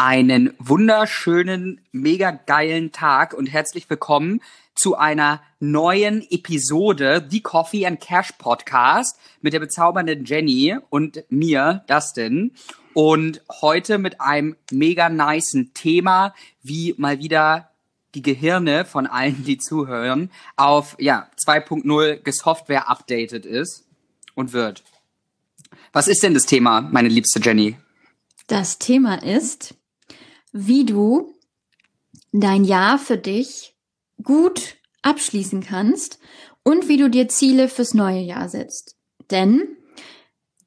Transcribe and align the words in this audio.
Einen 0.00 0.54
wunderschönen, 0.60 1.80
mega 1.90 2.30
geilen 2.30 2.92
Tag 2.92 3.34
und 3.34 3.48
herzlich 3.48 3.90
willkommen 3.90 4.40
zu 4.76 4.96
einer 4.96 5.42
neuen 5.58 6.24
Episode, 6.30 7.20
die 7.20 7.40
Coffee 7.40 7.84
and 7.84 7.98
Cash 8.00 8.30
Podcast 8.38 9.18
mit 9.40 9.54
der 9.54 9.58
bezaubernden 9.58 10.24
Jenny 10.24 10.76
und 10.88 11.24
mir, 11.30 11.82
Dustin. 11.88 12.52
Und 12.94 13.42
heute 13.60 13.98
mit 13.98 14.20
einem 14.20 14.54
mega 14.70 15.08
nicen 15.08 15.74
Thema, 15.74 16.32
wie 16.62 16.94
mal 16.96 17.18
wieder 17.18 17.72
die 18.14 18.22
Gehirne 18.22 18.84
von 18.84 19.08
allen, 19.08 19.42
die 19.42 19.58
zuhören, 19.58 20.30
auf 20.54 20.94
ja 21.00 21.28
2.0 21.44 22.22
gesoftware 22.22 22.88
updated 22.88 23.44
ist 23.44 23.84
und 24.36 24.52
wird. 24.52 24.84
Was 25.92 26.06
ist 26.06 26.22
denn 26.22 26.34
das 26.34 26.46
Thema, 26.46 26.82
meine 26.82 27.08
liebste 27.08 27.40
Jenny? 27.40 27.76
Das 28.46 28.78
Thema 28.78 29.22
ist, 29.22 29.74
wie 30.66 30.84
du 30.84 31.34
dein 32.32 32.64
Jahr 32.64 32.98
für 32.98 33.16
dich 33.16 33.76
gut 34.22 34.76
abschließen 35.02 35.62
kannst 35.62 36.18
und 36.64 36.88
wie 36.88 36.96
du 36.96 37.08
dir 37.08 37.28
Ziele 37.28 37.68
fürs 37.68 37.94
neue 37.94 38.20
Jahr 38.20 38.48
setzt. 38.48 38.96
Denn 39.30 39.76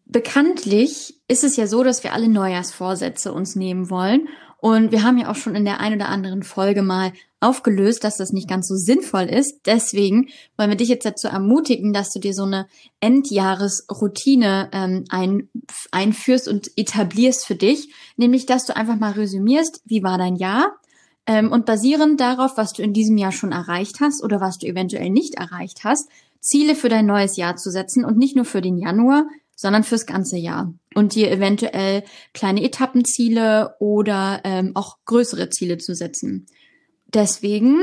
bekanntlich 0.05 1.21
ist 1.27 1.43
es 1.43 1.57
ja 1.57 1.67
so, 1.67 1.83
dass 1.83 2.03
wir 2.05 2.13
alle 2.13 2.29
Neujahrsvorsätze 2.29 3.33
uns 3.33 3.57
nehmen 3.57 3.89
wollen 3.89 4.29
und 4.59 4.91
wir 4.93 5.03
haben 5.03 5.17
ja 5.17 5.29
auch 5.29 5.35
schon 5.35 5.55
in 5.55 5.65
der 5.65 5.81
ein 5.81 5.95
oder 5.95 6.07
anderen 6.07 6.43
Folge 6.43 6.83
mal 6.83 7.11
aufgelöst, 7.41 8.03
dass 8.03 8.17
das 8.17 8.31
nicht 8.31 8.47
ganz 8.47 8.67
so 8.67 8.75
sinnvoll 8.75 9.23
ist. 9.23 9.61
Deswegen 9.65 10.29
wollen 10.57 10.69
wir 10.69 10.77
dich 10.77 10.89
jetzt 10.89 11.05
dazu 11.05 11.27
ermutigen, 11.27 11.91
dass 11.91 12.13
du 12.13 12.19
dir 12.19 12.33
so 12.33 12.43
eine 12.43 12.67
Endjahresroutine 12.99 14.69
ähm, 14.71 15.05
ein, 15.09 15.49
einführst 15.91 16.47
und 16.47 16.71
etablierst 16.77 17.45
für 17.45 17.55
dich. 17.55 17.93
Nämlich, 18.15 18.45
dass 18.45 18.65
du 18.65 18.75
einfach 18.75 18.97
mal 18.97 19.11
resümierst, 19.11 19.81
wie 19.85 20.03
war 20.03 20.17
dein 20.17 20.35
Jahr? 20.35 20.71
Ähm, 21.25 21.51
und 21.51 21.65
basierend 21.65 22.19
darauf, 22.19 22.57
was 22.57 22.73
du 22.73 22.83
in 22.83 22.93
diesem 22.93 23.17
Jahr 23.17 23.31
schon 23.31 23.51
erreicht 23.51 23.99
hast 23.99 24.23
oder 24.23 24.39
was 24.39 24.59
du 24.59 24.67
eventuell 24.67 25.09
nicht 25.09 25.35
erreicht 25.35 25.83
hast, 25.83 26.09
Ziele 26.39 26.75
für 26.75 26.89
dein 26.89 27.05
neues 27.05 27.37
Jahr 27.37 27.55
zu 27.55 27.71
setzen 27.71 28.05
und 28.05 28.17
nicht 28.17 28.35
nur 28.35 28.45
für 28.45 28.61
den 28.61 28.77
Januar, 28.77 29.25
sondern 29.55 29.83
fürs 29.83 30.07
ganze 30.07 30.37
Jahr. 30.37 30.73
Und 30.95 31.13
dir 31.13 31.31
eventuell 31.31 32.03
kleine 32.33 32.63
Etappenziele 32.63 33.75
oder 33.79 34.41
ähm, 34.43 34.71
auch 34.75 34.97
größere 35.05 35.49
Ziele 35.49 35.77
zu 35.77 35.93
setzen. 35.93 36.47
Deswegen 37.13 37.81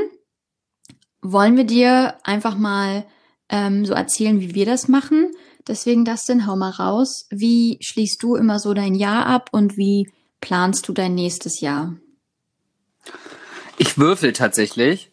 wollen 1.20 1.56
wir 1.56 1.64
dir 1.64 2.16
einfach 2.24 2.56
mal 2.56 3.04
ähm, 3.48 3.84
so 3.84 3.94
erzählen, 3.94 4.40
wie 4.40 4.54
wir 4.54 4.66
das 4.66 4.88
machen. 4.88 5.30
Deswegen, 5.66 6.04
Dustin, 6.04 6.46
hau 6.46 6.56
mal 6.56 6.70
raus. 6.70 7.26
Wie 7.30 7.78
schließt 7.82 8.22
du 8.22 8.36
immer 8.36 8.58
so 8.58 8.72
dein 8.72 8.94
Jahr 8.94 9.26
ab 9.26 9.50
und 9.52 9.76
wie 9.76 10.10
planst 10.40 10.88
du 10.88 10.92
dein 10.92 11.14
nächstes 11.14 11.60
Jahr? 11.60 11.96
Ich 13.76 13.98
würfel 13.98 14.32
tatsächlich. 14.32 15.10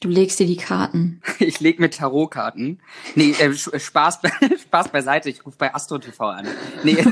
Du 0.00 0.08
legst 0.08 0.38
dir 0.38 0.46
die 0.46 0.56
Karten. 0.56 1.20
Ich 1.38 1.60
leg 1.60 1.80
mir 1.80 1.90
Tarotkarten. 1.90 2.80
Nee, 3.14 3.34
äh, 3.38 3.46
äh 3.46 3.80
Spaß, 3.80 4.20
Spaß 4.62 4.88
beiseite. 4.88 5.30
Ich 5.30 5.44
rufe 5.44 5.56
bei 5.58 5.74
Astro 5.74 5.98
TV 5.98 6.28
an. 6.28 6.46
Nee, 6.82 7.04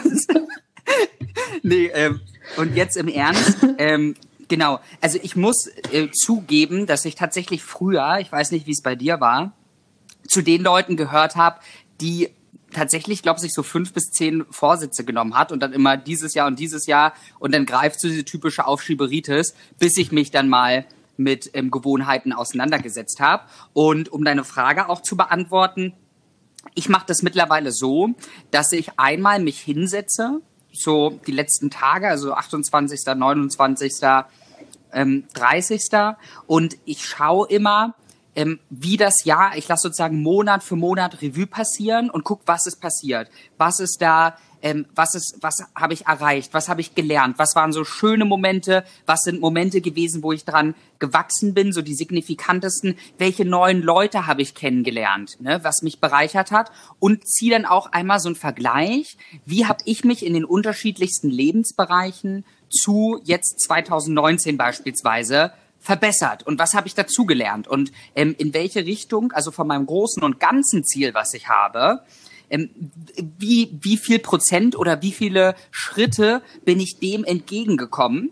nee 1.63 1.87
ähm, 1.87 2.21
und 2.57 2.75
jetzt 2.77 2.97
im 2.97 3.09
Ernst. 3.09 3.59
Ähm, 3.79 4.15
genau. 4.49 4.81
Also 5.01 5.19
ich 5.23 5.37
muss 5.37 5.69
äh, 5.93 6.09
zugeben, 6.11 6.87
dass 6.87 7.05
ich 7.05 7.15
tatsächlich 7.15 7.63
früher, 7.63 8.19
ich 8.21 8.31
weiß 8.31 8.53
nicht, 8.53 8.67
wie 8.67 8.73
es 8.73 8.83
bei 8.83 8.95
dir 8.95 9.21
war, 9.21 9.53
zu 10.27 10.43
den 10.43 10.63
Leuten 10.63 10.97
gehört 10.97 11.37
habe, 11.37 11.61
die 12.01 12.31
tatsächlich, 12.73 13.23
glaube 13.23 13.45
ich, 13.45 13.53
so 13.53 13.63
fünf 13.63 13.93
bis 13.93 14.11
zehn 14.11 14.45
Vorsätze 14.51 15.05
genommen 15.05 15.35
hat 15.35 15.53
und 15.53 15.61
dann 15.61 15.73
immer 15.73 15.97
dieses 15.97 16.35
Jahr 16.35 16.47
und 16.47 16.59
dieses 16.59 16.87
Jahr 16.87 17.13
und 17.39 17.55
dann 17.55 17.67
greift 17.67 18.01
so 18.01 18.09
diese 18.09 18.25
typische 18.25 18.67
Aufschieberitis, 18.67 19.55
bis 19.79 19.97
ich 19.99 20.13
mich 20.13 20.31
dann 20.31 20.49
mal 20.49 20.87
mit 21.17 21.51
ähm, 21.55 21.71
Gewohnheiten 21.71 22.33
auseinandergesetzt 22.33 23.21
habe. 23.21 23.45
Und 23.73 24.09
um 24.11 24.25
deine 24.25 24.45
Frage 24.45 24.89
auch 24.89 25.03
zu 25.03 25.17
beantworten, 25.17 25.93
ich 26.75 26.89
mache 26.89 27.07
das 27.07 27.23
mittlerweile 27.23 27.73
so, 27.73 28.11
dass 28.51 28.73
ich 28.73 28.99
einmal 28.99 29.41
mich 29.41 29.61
hinsetze, 29.61 30.41
so 30.73 31.21
die 31.27 31.33
letzten 31.33 31.71
Tage, 31.71 32.09
also 32.09 32.35
28., 32.35 33.01
29., 33.07 33.93
ähm, 34.93 35.25
30. 35.35 35.81
Und 36.47 36.77
ich 36.85 37.05
schaue 37.05 37.49
immer, 37.49 37.95
ähm, 38.35 38.61
wie 38.71 38.97
das 38.97 39.25
Jahr, 39.25 39.57
ich 39.57 39.69
lasse 39.69 39.83
sozusagen 39.83 40.23
Monat 40.23 40.63
für 40.63 40.77
Monat 40.77 41.21
Revue 41.21 41.47
passieren 41.47 42.11
und 42.11 42.25
guck, 42.25 42.41
was 42.47 42.67
ist 42.67 42.81
passiert. 42.81 43.29
Was 43.59 43.81
ist 43.81 44.01
da 44.01 44.37
ähm, 44.63 44.87
was 44.95 45.15
ist, 45.15 45.39
was 45.41 45.65
habe 45.75 45.93
ich 45.93 46.07
erreicht, 46.07 46.55
was 46.55 46.69
habe 46.69 46.81
ich 46.81 46.95
gelernt, 46.95 47.39
was 47.39 47.55
waren 47.55 47.73
so 47.73 47.85
schöne 47.85 48.25
Momente, 48.25 48.85
was 49.07 49.23
sind 49.23 49.41
Momente 49.41 49.81
gewesen, 49.81 50.23
wo 50.23 50.33
ich 50.33 50.45
dran 50.45 50.75
gewachsen 50.99 51.53
bin, 51.53 51.73
so 51.73 51.83
die 51.83 51.95
signifikantesten, 51.95 52.97
welche 53.19 53.45
neuen 53.45 53.83
Leute 53.83 54.27
habe 54.27 54.43
ich 54.43 54.55
kennengelernt, 54.55 55.41
ne, 55.41 55.61
was 55.63 55.83
mich 55.83 56.01
bereichert 56.01 56.53
hat? 56.53 56.71
Und 57.01 57.27
ziehe 57.27 57.51
dann 57.51 57.67
auch 57.67 57.93
einmal 57.93 58.21
so 58.21 58.29
einen 58.29 58.37
Vergleich, 58.37 59.17
wie 59.45 59.67
habe 59.67 59.81
ich 59.85 60.05
mich 60.05 60.25
in 60.25 60.35
den 60.35 60.45
unterschiedlichsten 60.45 61.29
Lebensbereichen 61.29 62.45
zu 62.71 63.21
jetzt 63.25 63.61
2019 63.63 64.57
beispielsweise 64.57 65.53
verbessert? 65.81 66.47
Und 66.47 66.59
was 66.59 66.75
habe 66.75 66.87
ich 66.87 66.95
dazugelernt? 66.95 67.67
Und 67.67 67.93
ähm, 68.15 68.35
in 68.39 68.55
welche 68.55 68.87
Richtung, 68.87 69.33
also 69.33 69.51
von 69.51 69.67
meinem 69.67 69.87
großen 69.87 70.23
und 70.23 70.39
ganzen 70.39 70.85
Ziel, 70.85 71.15
was 71.15 71.35
ich 71.35 71.49
habe, 71.49 72.03
wie, 73.39 73.79
wie 73.81 73.97
viel 73.97 74.19
Prozent 74.19 74.77
oder 74.77 75.03
wie 75.03 75.13
viele 75.13 75.55
Schritte 75.71 76.43
bin 76.65 76.81
ich 76.81 76.99
dem 76.99 77.25
entgegengekommen? 77.25 78.31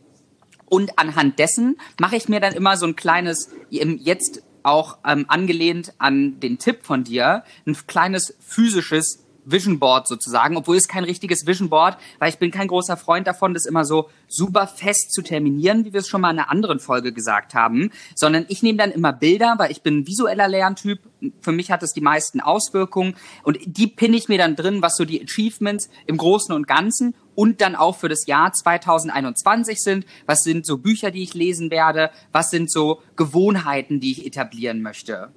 Und 0.66 0.98
anhand 0.98 1.38
dessen 1.38 1.78
mache 1.98 2.16
ich 2.16 2.28
mir 2.28 2.40
dann 2.40 2.54
immer 2.54 2.76
so 2.76 2.86
ein 2.86 2.96
kleines, 2.96 3.50
jetzt 3.70 4.42
auch 4.62 4.98
ähm, 5.04 5.24
angelehnt 5.28 5.94
an 5.98 6.38
den 6.40 6.58
Tipp 6.58 6.80
von 6.82 7.02
dir, 7.02 7.44
ein 7.66 7.76
kleines 7.86 8.36
physisches 8.40 9.19
Vision 9.44 9.78
Board 9.78 10.08
sozusagen, 10.08 10.56
obwohl 10.56 10.76
es 10.76 10.88
kein 10.88 11.04
richtiges 11.04 11.46
Vision 11.46 11.68
Board, 11.68 11.96
weil 12.18 12.30
ich 12.30 12.38
bin 12.38 12.50
kein 12.50 12.68
großer 12.68 12.96
Freund 12.96 13.26
davon, 13.26 13.54
das 13.54 13.66
immer 13.66 13.84
so 13.84 14.08
super 14.28 14.66
fest 14.66 15.12
zu 15.12 15.22
terminieren, 15.22 15.84
wie 15.84 15.92
wir 15.92 16.00
es 16.00 16.08
schon 16.08 16.20
mal 16.20 16.30
in 16.30 16.38
einer 16.38 16.50
anderen 16.50 16.80
Folge 16.80 17.12
gesagt 17.12 17.54
haben, 17.54 17.90
sondern 18.14 18.46
ich 18.48 18.62
nehme 18.62 18.78
dann 18.78 18.90
immer 18.90 19.12
Bilder, 19.12 19.54
weil 19.58 19.70
ich 19.70 19.82
bin 19.82 19.98
ein 19.98 20.06
visueller 20.06 20.48
Lerntyp. 20.48 21.00
Für 21.40 21.52
mich 21.52 21.70
hat 21.70 21.82
es 21.82 21.92
die 21.92 22.00
meisten 22.00 22.40
Auswirkungen 22.40 23.14
und 23.42 23.58
die 23.64 23.86
pinne 23.86 24.16
ich 24.16 24.28
mir 24.28 24.38
dann 24.38 24.56
drin, 24.56 24.82
was 24.82 24.96
so 24.96 25.04
die 25.04 25.22
Achievements 25.22 25.90
im 26.06 26.16
Großen 26.16 26.54
und 26.54 26.66
Ganzen 26.66 27.14
und 27.34 27.60
dann 27.60 27.74
auch 27.74 27.96
für 27.96 28.08
das 28.08 28.26
Jahr 28.26 28.52
2021 28.52 29.78
sind. 29.78 30.04
Was 30.26 30.42
sind 30.42 30.66
so 30.66 30.78
Bücher, 30.78 31.10
die 31.10 31.22
ich 31.22 31.34
lesen 31.34 31.70
werde? 31.70 32.10
Was 32.32 32.50
sind 32.50 32.70
so 32.70 33.02
Gewohnheiten, 33.16 34.00
die 34.00 34.12
ich 34.12 34.26
etablieren 34.26 34.82
möchte? 34.82 35.32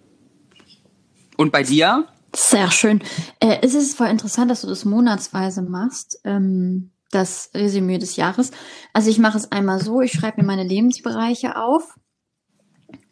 Und 1.37 1.51
bei 1.51 1.63
dir? 1.63 2.07
Sehr 2.35 2.71
schön. 2.71 3.01
Äh, 3.39 3.59
es 3.61 3.75
ist 3.75 3.95
voll 3.95 4.07
interessant, 4.07 4.49
dass 4.49 4.61
du 4.61 4.67
das 4.67 4.85
monatsweise 4.85 5.61
machst, 5.61 6.19
ähm, 6.23 6.91
das 7.11 7.51
Resümee 7.53 7.99
des 7.99 8.15
Jahres. 8.15 8.51
Also 8.91 9.09
ich 9.09 9.19
mache 9.19 9.37
es 9.37 9.51
einmal 9.51 9.79
so, 9.79 10.01
ich 10.01 10.13
schreibe 10.13 10.41
mir 10.41 10.47
meine 10.47 10.63
Lebensbereiche 10.63 11.57
auf 11.57 11.95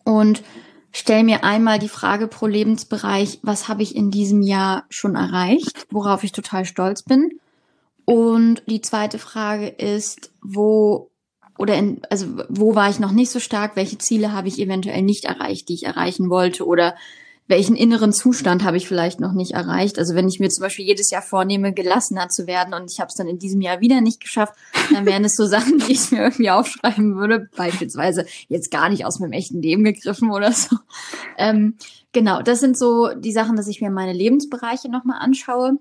und 0.03 0.41
stelle 0.91 1.23
mir 1.23 1.43
einmal 1.43 1.77
die 1.77 1.87
Frage 1.87 2.27
pro 2.27 2.47
Lebensbereich, 2.47 3.39
was 3.43 3.67
habe 3.67 3.83
ich 3.83 3.95
in 3.95 4.09
diesem 4.09 4.41
Jahr 4.41 4.85
schon 4.89 5.15
erreicht, 5.15 5.85
worauf 5.91 6.23
ich 6.23 6.31
total 6.31 6.65
stolz 6.65 7.03
bin. 7.03 7.39
Und 8.05 8.63
die 8.65 8.81
zweite 8.81 9.19
Frage 9.19 9.67
ist, 9.67 10.31
wo 10.41 11.11
oder 11.59 11.75
in, 11.75 12.01
also 12.09 12.25
wo 12.49 12.73
war 12.73 12.89
ich 12.89 12.99
noch 12.99 13.11
nicht 13.11 13.29
so 13.29 13.39
stark, 13.39 13.75
welche 13.75 13.99
Ziele 13.99 14.33
habe 14.33 14.47
ich 14.47 14.57
eventuell 14.57 15.03
nicht 15.03 15.25
erreicht, 15.25 15.69
die 15.69 15.75
ich 15.75 15.83
erreichen 15.83 16.31
wollte 16.31 16.65
oder 16.65 16.95
welchen 17.51 17.75
inneren 17.75 18.13
Zustand 18.13 18.63
habe 18.63 18.77
ich 18.77 18.87
vielleicht 18.87 19.19
noch 19.19 19.33
nicht 19.33 19.51
erreicht. 19.51 19.99
Also 19.99 20.15
wenn 20.15 20.29
ich 20.29 20.39
mir 20.39 20.49
zum 20.49 20.63
Beispiel 20.63 20.85
jedes 20.85 21.11
Jahr 21.11 21.21
vornehme, 21.21 21.73
gelassener 21.73 22.29
zu 22.29 22.47
werden 22.47 22.73
und 22.73 22.89
ich 22.89 23.01
habe 23.01 23.09
es 23.09 23.15
dann 23.15 23.27
in 23.27 23.39
diesem 23.39 23.59
Jahr 23.59 23.81
wieder 23.81 23.99
nicht 23.99 24.21
geschafft, 24.21 24.53
dann 24.91 25.05
wären 25.05 25.25
es 25.25 25.35
so 25.35 25.45
Sachen, 25.47 25.77
die 25.79 25.91
ich 25.91 26.11
mir 26.11 26.23
irgendwie 26.23 26.49
aufschreiben 26.49 27.17
würde, 27.17 27.49
beispielsweise 27.57 28.25
jetzt 28.47 28.71
gar 28.71 28.87
nicht 28.87 29.05
aus 29.05 29.19
meinem 29.19 29.33
echten 29.33 29.61
Leben 29.61 29.83
gegriffen 29.83 30.31
oder 30.31 30.53
so. 30.53 30.77
Ähm, 31.37 31.75
genau, 32.13 32.41
das 32.41 32.61
sind 32.61 32.77
so 32.77 33.09
die 33.13 33.33
Sachen, 33.33 33.57
dass 33.57 33.67
ich 33.67 33.81
mir 33.81 33.91
meine 33.91 34.13
Lebensbereiche 34.13 34.89
nochmal 34.89 35.19
anschaue 35.19 35.77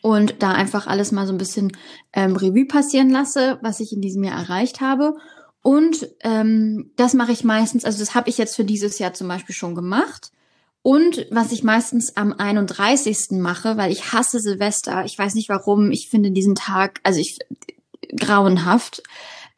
und 0.00 0.42
da 0.42 0.52
einfach 0.52 0.86
alles 0.86 1.12
mal 1.12 1.26
so 1.26 1.34
ein 1.34 1.38
bisschen 1.38 1.76
ähm, 2.14 2.36
Revue 2.36 2.64
passieren 2.64 3.10
lasse, 3.10 3.58
was 3.60 3.80
ich 3.80 3.92
in 3.92 4.00
diesem 4.00 4.24
Jahr 4.24 4.40
erreicht 4.40 4.80
habe. 4.80 5.14
Und 5.62 6.08
ähm, 6.20 6.90
das 6.96 7.12
mache 7.12 7.32
ich 7.32 7.44
meistens, 7.44 7.84
also 7.84 7.98
das 7.98 8.14
habe 8.14 8.30
ich 8.30 8.38
jetzt 8.38 8.56
für 8.56 8.64
dieses 8.64 8.98
Jahr 8.98 9.12
zum 9.12 9.28
Beispiel 9.28 9.54
schon 9.54 9.74
gemacht. 9.74 10.32
Und 10.82 11.26
was 11.30 11.52
ich 11.52 11.62
meistens 11.62 12.16
am 12.16 12.32
31. 12.32 13.32
mache, 13.32 13.76
weil 13.76 13.92
ich 13.92 14.12
hasse 14.12 14.40
Silvester. 14.40 15.04
Ich 15.04 15.18
weiß 15.18 15.34
nicht 15.34 15.48
warum. 15.48 15.90
Ich 15.90 16.08
finde 16.08 16.30
diesen 16.30 16.54
Tag, 16.54 17.00
also 17.02 17.20
ich 17.20 17.38
grauenhaft. 18.16 19.02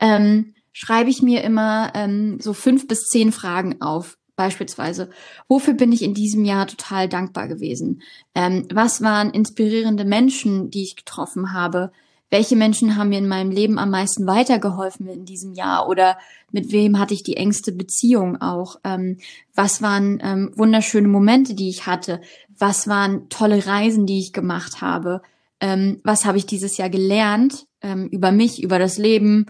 Ähm, 0.01 0.55
schreibe 0.73 1.11
ich 1.11 1.23
mir 1.23 1.43
immer 1.43 1.93
ähm, 1.95 2.41
so 2.41 2.55
fünf 2.55 2.89
bis 2.89 3.09
zehn 3.09 3.31
Fragen 3.31 3.81
auf. 3.81 4.19
Beispielsweise, 4.35 5.11
wofür 5.47 5.75
bin 5.75 5.93
ich 5.93 6.03
in 6.03 6.15
diesem 6.15 6.45
Jahr 6.45 6.67
total 6.67 7.09
dankbar 7.09 7.49
gewesen? 7.49 8.03
Ähm, 8.35 8.67
was 8.73 9.03
waren 9.03 9.31
inspirierende 9.31 10.05
Menschen, 10.05 10.71
die 10.71 10.83
ich 10.83 10.97
getroffen 10.97 11.53
habe? 11.53 11.93
Welche 12.33 12.57
Menschen 12.57 12.97
haben 12.97 13.11
mir 13.11 13.19
in 13.19 13.29
meinem 13.29 13.51
Leben 13.51 13.79
am 13.79 13.91
meisten 13.91 14.27
weitergeholfen 14.27 15.07
in 15.07 15.27
diesem 15.27 15.53
Jahr 15.53 15.87
oder 15.87 16.17
mit 16.51 16.73
wem 16.73 16.99
hatte 16.99 17.13
ich 17.13 17.23
die 17.23 17.37
engste 17.37 17.73
Beziehung 17.73 18.41
auch? 18.41 18.77
Ähm, 18.85 19.19
was 19.55 19.83
waren 19.83 20.19
ähm, 20.25 20.51
wunderschöne 20.57 21.09
Momente, 21.09 21.53
die 21.53 21.69
ich 21.69 21.87
hatte? 21.87 22.23
Was 22.59 22.89
waren 22.89 23.29
tolle 23.29 23.67
Reisen, 23.67 24.07
die 24.07 24.19
ich 24.19 24.33
gemacht 24.33 24.81
habe? 24.81 25.21
Ähm, 25.61 26.01
was 26.05 26.25
habe 26.25 26.39
ich 26.39 26.47
dieses 26.47 26.79
Jahr 26.79 26.89
gelernt 26.89 27.67
ähm, 27.83 28.09
über 28.09 28.33
mich, 28.33 28.63
über 28.63 28.79
das 28.79 28.97
Leben, 28.97 29.47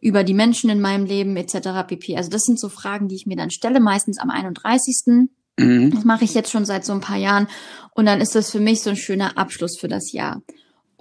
über 0.00 0.24
die 0.24 0.34
Menschen 0.34 0.70
in 0.70 0.80
meinem 0.80 1.04
Leben 1.04 1.36
etc. 1.36 1.86
pp. 1.86 2.16
Also 2.16 2.30
das 2.30 2.44
sind 2.44 2.58
so 2.58 2.70
Fragen, 2.70 3.08
die 3.08 3.14
ich 3.14 3.26
mir 3.26 3.36
dann 3.36 3.50
stelle, 3.50 3.78
meistens 3.78 4.18
am 4.18 4.30
31. 4.30 5.28
Mhm. 5.58 5.90
Das 5.94 6.04
mache 6.04 6.24
ich 6.24 6.32
jetzt 6.32 6.50
schon 6.50 6.64
seit 6.64 6.86
so 6.86 6.94
ein 6.94 7.00
paar 7.00 7.18
Jahren 7.18 7.46
und 7.94 8.06
dann 8.06 8.22
ist 8.22 8.34
das 8.34 8.50
für 8.50 8.60
mich 8.60 8.80
so 8.80 8.88
ein 8.88 8.96
schöner 8.96 9.36
Abschluss 9.36 9.78
für 9.78 9.88
das 9.88 10.12
Jahr. 10.12 10.40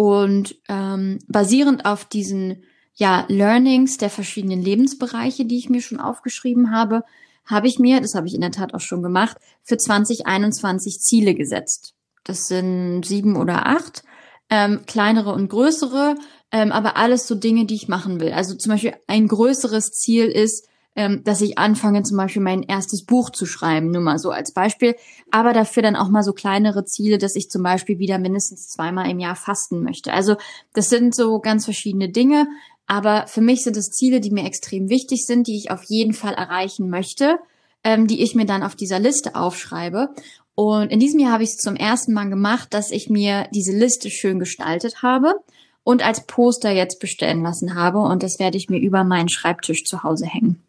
Und 0.01 0.56
ähm, 0.68 1.19
basierend 1.27 1.86
auf 1.86 2.06
diesen 2.06 2.63
ja, 2.95 3.24
Learnings 3.27 3.98
der 3.98 4.09
verschiedenen 4.09 4.59
Lebensbereiche, 4.59 5.45
die 5.45 5.59
ich 5.59 5.69
mir 5.69 5.80
schon 5.80 6.00
aufgeschrieben 6.00 6.71
habe, 6.71 7.03
habe 7.45 7.68
ich 7.68 7.77
mir, 7.77 8.01
das 8.01 8.15
habe 8.15 8.25
ich 8.25 8.33
in 8.33 8.42
der 8.42 8.50
Tat 8.50 8.74
auch 8.74 8.80
schon 8.80 9.03
gemacht, 9.03 9.38
für 9.62 9.77
2021 9.77 11.01
Ziele 11.01 11.36
gesetzt. 11.36 11.94
Das 12.24 12.48
sind 12.48 13.03
sieben 13.03 13.36
oder 13.36 13.68
acht, 13.68 14.01
ähm, 14.50 14.80
kleinere 14.88 15.33
und 15.33 15.50
größere, 15.50 16.15
ähm, 16.51 16.71
aber 16.71 16.98
alles 16.98 17.27
so 17.27 17.36
Dinge, 17.36 17.65
die 17.65 17.75
ich 17.75 17.88
machen 17.88 18.19
will. 18.19 18.31
Also 18.31 18.56
zum 18.56 18.71
Beispiel 18.71 18.95
ein 19.06 19.27
größeres 19.27 19.92
Ziel 19.92 20.25
ist, 20.25 20.68
ähm, 20.95 21.23
dass 21.23 21.41
ich 21.41 21.57
anfange, 21.57 22.03
zum 22.03 22.17
Beispiel 22.17 22.41
mein 22.41 22.63
erstes 22.63 23.05
Buch 23.05 23.29
zu 23.29 23.45
schreiben, 23.45 23.91
nur 23.91 24.01
mal 24.01 24.19
so 24.19 24.31
als 24.31 24.53
Beispiel. 24.53 24.95
Aber 25.31 25.53
dafür 25.53 25.83
dann 25.83 25.95
auch 25.95 26.09
mal 26.09 26.23
so 26.23 26.33
kleinere 26.33 26.83
Ziele, 26.85 27.17
dass 27.17 27.35
ich 27.35 27.49
zum 27.49 27.63
Beispiel 27.63 27.99
wieder 27.99 28.19
mindestens 28.19 28.67
zweimal 28.67 29.09
im 29.09 29.19
Jahr 29.19 29.35
fasten 29.35 29.83
möchte. 29.83 30.11
Also 30.11 30.35
das 30.73 30.89
sind 30.89 31.15
so 31.15 31.39
ganz 31.39 31.65
verschiedene 31.65 32.09
Dinge. 32.09 32.47
Aber 32.88 33.25
für 33.27 33.39
mich 33.39 33.61
sind 33.63 33.77
es 33.77 33.91
Ziele, 33.91 34.19
die 34.19 34.31
mir 34.31 34.45
extrem 34.45 34.89
wichtig 34.89 35.25
sind, 35.25 35.47
die 35.47 35.55
ich 35.55 35.71
auf 35.71 35.83
jeden 35.83 36.13
Fall 36.13 36.33
erreichen 36.33 36.89
möchte, 36.89 37.39
ähm, 37.85 38.07
die 38.07 38.21
ich 38.21 38.35
mir 38.35 38.45
dann 38.45 38.63
auf 38.63 38.75
dieser 38.75 38.99
Liste 38.99 39.35
aufschreibe. 39.35 40.09
Und 40.55 40.91
in 40.91 40.99
diesem 40.99 41.21
Jahr 41.21 41.31
habe 41.31 41.43
ich 41.43 41.51
es 41.51 41.57
zum 41.57 41.77
ersten 41.77 42.11
Mal 42.11 42.29
gemacht, 42.29 42.73
dass 42.73 42.91
ich 42.91 43.09
mir 43.09 43.47
diese 43.53 43.71
Liste 43.71 44.09
schön 44.09 44.39
gestaltet 44.39 45.01
habe 45.01 45.35
und 45.83 46.05
als 46.05 46.27
Poster 46.27 46.71
jetzt 46.71 46.99
bestellen 46.99 47.43
lassen 47.43 47.75
habe. 47.75 47.99
Und 47.99 48.23
das 48.23 48.39
werde 48.39 48.57
ich 48.57 48.69
mir 48.69 48.79
über 48.79 49.05
meinen 49.05 49.29
Schreibtisch 49.29 49.85
zu 49.85 50.03
Hause 50.03 50.25
hängen. 50.25 50.61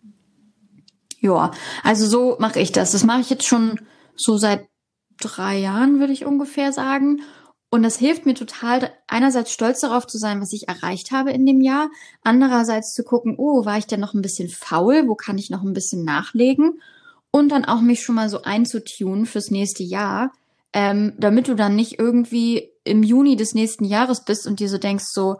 Ja, 1.22 1.52
also 1.84 2.04
so 2.04 2.36
mache 2.40 2.58
ich 2.58 2.72
das. 2.72 2.90
Das 2.90 3.04
mache 3.04 3.20
ich 3.20 3.30
jetzt 3.30 3.46
schon 3.46 3.80
so 4.16 4.36
seit 4.36 4.66
drei 5.20 5.56
Jahren, 5.56 6.00
würde 6.00 6.12
ich 6.12 6.26
ungefähr 6.26 6.72
sagen. 6.72 7.22
Und 7.70 7.84
das 7.84 7.96
hilft 7.96 8.26
mir 8.26 8.34
total, 8.34 8.92
einerseits 9.06 9.52
stolz 9.52 9.80
darauf 9.80 10.06
zu 10.06 10.18
sein, 10.18 10.40
was 10.40 10.52
ich 10.52 10.68
erreicht 10.68 11.12
habe 11.12 11.30
in 11.30 11.46
dem 11.46 11.62
Jahr, 11.62 11.90
andererseits 12.22 12.92
zu 12.92 13.04
gucken, 13.04 13.36
oh, 13.38 13.64
war 13.64 13.78
ich 13.78 13.86
denn 13.86 14.00
noch 14.00 14.14
ein 14.14 14.20
bisschen 14.20 14.48
faul, 14.48 15.08
wo 15.08 15.14
kann 15.14 15.38
ich 15.38 15.48
noch 15.48 15.62
ein 15.62 15.72
bisschen 15.72 16.04
nachlegen 16.04 16.82
und 17.30 17.50
dann 17.50 17.64
auch 17.64 17.80
mich 17.80 18.02
schon 18.02 18.16
mal 18.16 18.28
so 18.28 18.42
einzutun 18.42 19.24
fürs 19.24 19.50
nächste 19.50 19.84
Jahr, 19.84 20.32
ähm, 20.74 21.14
damit 21.18 21.48
du 21.48 21.54
dann 21.54 21.76
nicht 21.76 21.98
irgendwie 21.98 22.68
im 22.84 23.04
Juni 23.04 23.36
des 23.36 23.54
nächsten 23.54 23.84
Jahres 23.84 24.24
bist 24.24 24.46
und 24.46 24.60
dir 24.60 24.68
so 24.68 24.76
denkst 24.76 25.06
so, 25.06 25.36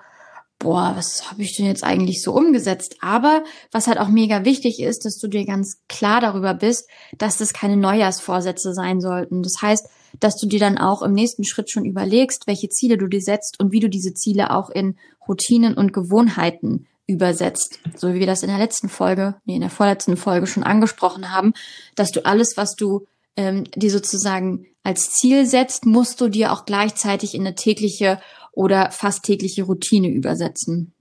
boah, 0.62 0.92
was 0.96 1.30
habe 1.30 1.42
ich 1.42 1.56
denn 1.56 1.66
jetzt 1.66 1.84
eigentlich 1.84 2.22
so 2.22 2.32
umgesetzt? 2.32 2.96
Aber 3.00 3.44
was 3.70 3.86
halt 3.86 3.98
auch 3.98 4.08
mega 4.08 4.44
wichtig 4.44 4.80
ist, 4.80 5.04
dass 5.04 5.18
du 5.18 5.28
dir 5.28 5.44
ganz 5.44 5.80
klar 5.88 6.20
darüber 6.20 6.54
bist, 6.54 6.88
dass 7.18 7.36
das 7.36 7.52
keine 7.52 7.76
Neujahrsvorsätze 7.76 8.72
sein 8.72 9.00
sollten. 9.00 9.42
Das 9.42 9.60
heißt, 9.60 9.88
dass 10.20 10.36
du 10.36 10.46
dir 10.46 10.60
dann 10.60 10.78
auch 10.78 11.02
im 11.02 11.12
nächsten 11.12 11.44
Schritt 11.44 11.70
schon 11.70 11.84
überlegst, 11.84 12.46
welche 12.46 12.68
Ziele 12.68 12.98
du 12.98 13.08
dir 13.08 13.20
setzt 13.20 13.58
und 13.60 13.72
wie 13.72 13.80
du 13.80 13.88
diese 13.88 14.14
Ziele 14.14 14.54
auch 14.54 14.70
in 14.70 14.96
Routinen 15.26 15.74
und 15.74 15.92
Gewohnheiten 15.92 16.86
übersetzt. 17.06 17.80
So 17.96 18.14
wie 18.14 18.20
wir 18.20 18.26
das 18.26 18.42
in 18.42 18.48
der 18.48 18.58
letzten 18.58 18.88
Folge, 18.88 19.36
nee, 19.44 19.56
in 19.56 19.60
der 19.60 19.70
vorletzten 19.70 20.16
Folge 20.16 20.46
schon 20.46 20.62
angesprochen 20.62 21.32
haben, 21.32 21.54
dass 21.94 22.12
du 22.12 22.24
alles, 22.24 22.56
was 22.56 22.76
du 22.76 23.06
ähm, 23.36 23.64
dir 23.74 23.90
sozusagen 23.90 24.66
als 24.84 25.10
Ziel 25.10 25.46
setzt, 25.46 25.86
musst 25.86 26.20
du 26.20 26.28
dir 26.28 26.52
auch 26.52 26.64
gleichzeitig 26.66 27.34
in 27.34 27.42
eine 27.42 27.54
tägliche 27.54 28.20
oder 28.52 28.90
fast 28.90 29.24
tägliche 29.24 29.64
Routine 29.64 30.08
übersetzen. 30.08 30.92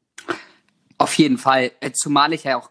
Auf 0.98 1.18
jeden 1.18 1.38
Fall, 1.38 1.71
äh, 1.81 1.92
zumal 1.92 2.33
ich 2.33 2.45
ja 2.45 2.57
auch 2.57 2.69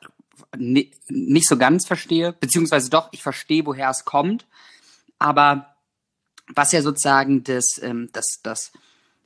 nicht 0.57 1.49
so 1.49 1.57
ganz 1.57 1.87
verstehe, 1.87 2.33
beziehungsweise 2.33 2.91
doch, 2.91 3.09
ich 3.13 3.23
verstehe, 3.23 3.67
woher 3.67 3.91
es 3.91 4.05
kommt, 4.05 4.47
aber 5.19 5.77
was 6.55 6.73
ja 6.73 6.83
sozusagen 6.83 7.45
das, 7.45 7.81
ähm, 7.83 8.09
das, 8.13 8.41
das, 8.43 8.73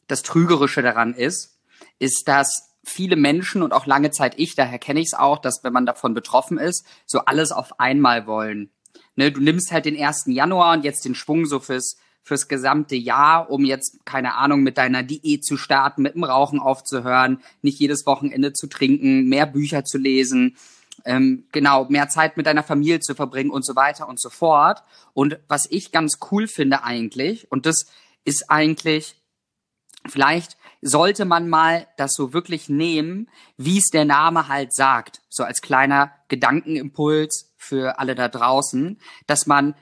das 0.06 0.23
Trügerische 0.23 0.83
daran 0.83 1.15
ist, 1.15 1.59
ist, 1.99 2.29
dass 2.29 2.75
viele 2.85 3.17
Menschen 3.17 3.62
und 3.62 3.73
auch 3.73 3.87
lange 3.87 4.11
Zeit 4.11 4.35
ich, 4.39 4.55
daher 4.55 4.79
kenne 4.79 5.01
ich 5.01 5.06
es 5.12 5.15
auch, 5.15 5.39
dass 5.39 5.65
wenn 5.65 5.73
man 5.73 5.87
davon 5.87 6.12
betroffen 6.12 6.59
ist, 6.59 6.85
so 7.06 7.21
alles 7.21 7.53
auf 7.53 7.81
einmal 7.81 8.27
wollen. 8.27 8.71
Ne, 9.17 9.33
du 9.33 9.41
nimmst 9.41 9.73
halt 9.73 9.87
den 9.87 9.97
1. 9.97 10.25
Januar 10.27 10.75
und 10.75 10.85
jetzt 10.85 11.05
den 11.05 11.15
Schwung 11.15 11.47
so 11.47 11.61
fürs 11.61 11.97
fürs 12.25 12.49
gesamte 12.49 12.97
Jahr, 12.97 13.50
um 13.50 13.65
jetzt, 13.65 14.05
keine 14.06 14.35
Ahnung, 14.35 14.62
mit 14.62 14.79
deiner 14.79 15.03
Diät 15.03 15.44
zu 15.44 15.56
starten, 15.56 16.03
mit 16.03 16.15
dem 16.15 16.25
Rauchen 16.25 16.59
aufzuhören, 16.59 17.43
nicht 17.62 17.79
jedes 17.79 18.06
Wochenende 18.06 18.55
zu 18.55 18.67
trinken, 18.67 19.29
mehr 19.29 19.47
Bücher 19.47 19.85
zu 19.85 19.99
lesen, 19.99 20.56
ähm, 21.05 21.44
genau, 21.53 21.85
mehr 21.91 22.09
Zeit 22.09 22.37
mit 22.37 22.47
deiner 22.47 22.62
Familie 22.62 23.00
zu 23.00 23.15
verbringen 23.15 23.50
und 23.50 23.67
so 23.67 23.76
weiter 23.76 24.09
und 24.09 24.21
so 24.21 24.31
fort. 24.31 24.82
Und 25.12 25.38
was 25.49 25.67
ich 25.71 25.93
ganz 25.93 26.19
cool 26.31 26.49
finde 26.49 26.82
eigentlich, 26.82 27.50
und 27.53 27.67
das 27.67 27.87
ist 28.25 28.50
eigentlich, 28.50 29.17
vielleicht 30.06 30.56
sollte 30.81 31.27
man 31.27 31.49
mal 31.49 31.87
das 31.99 32.12
so 32.15 32.32
wirklich 32.32 32.70
nehmen, 32.70 33.29
wie 33.59 33.79
es 33.79 33.87
der 33.93 34.06
Name 34.06 34.49
halt 34.49 34.73
sagt, 34.73 35.20
so 35.29 35.44
als 35.44 35.61
kleiner 35.61 36.12
Gedankenimpuls 36.29 37.53
für 37.56 37.99
alle 37.99 38.15
da 38.15 38.29
draußen, 38.29 38.99
dass 39.27 39.47
man 39.47 39.75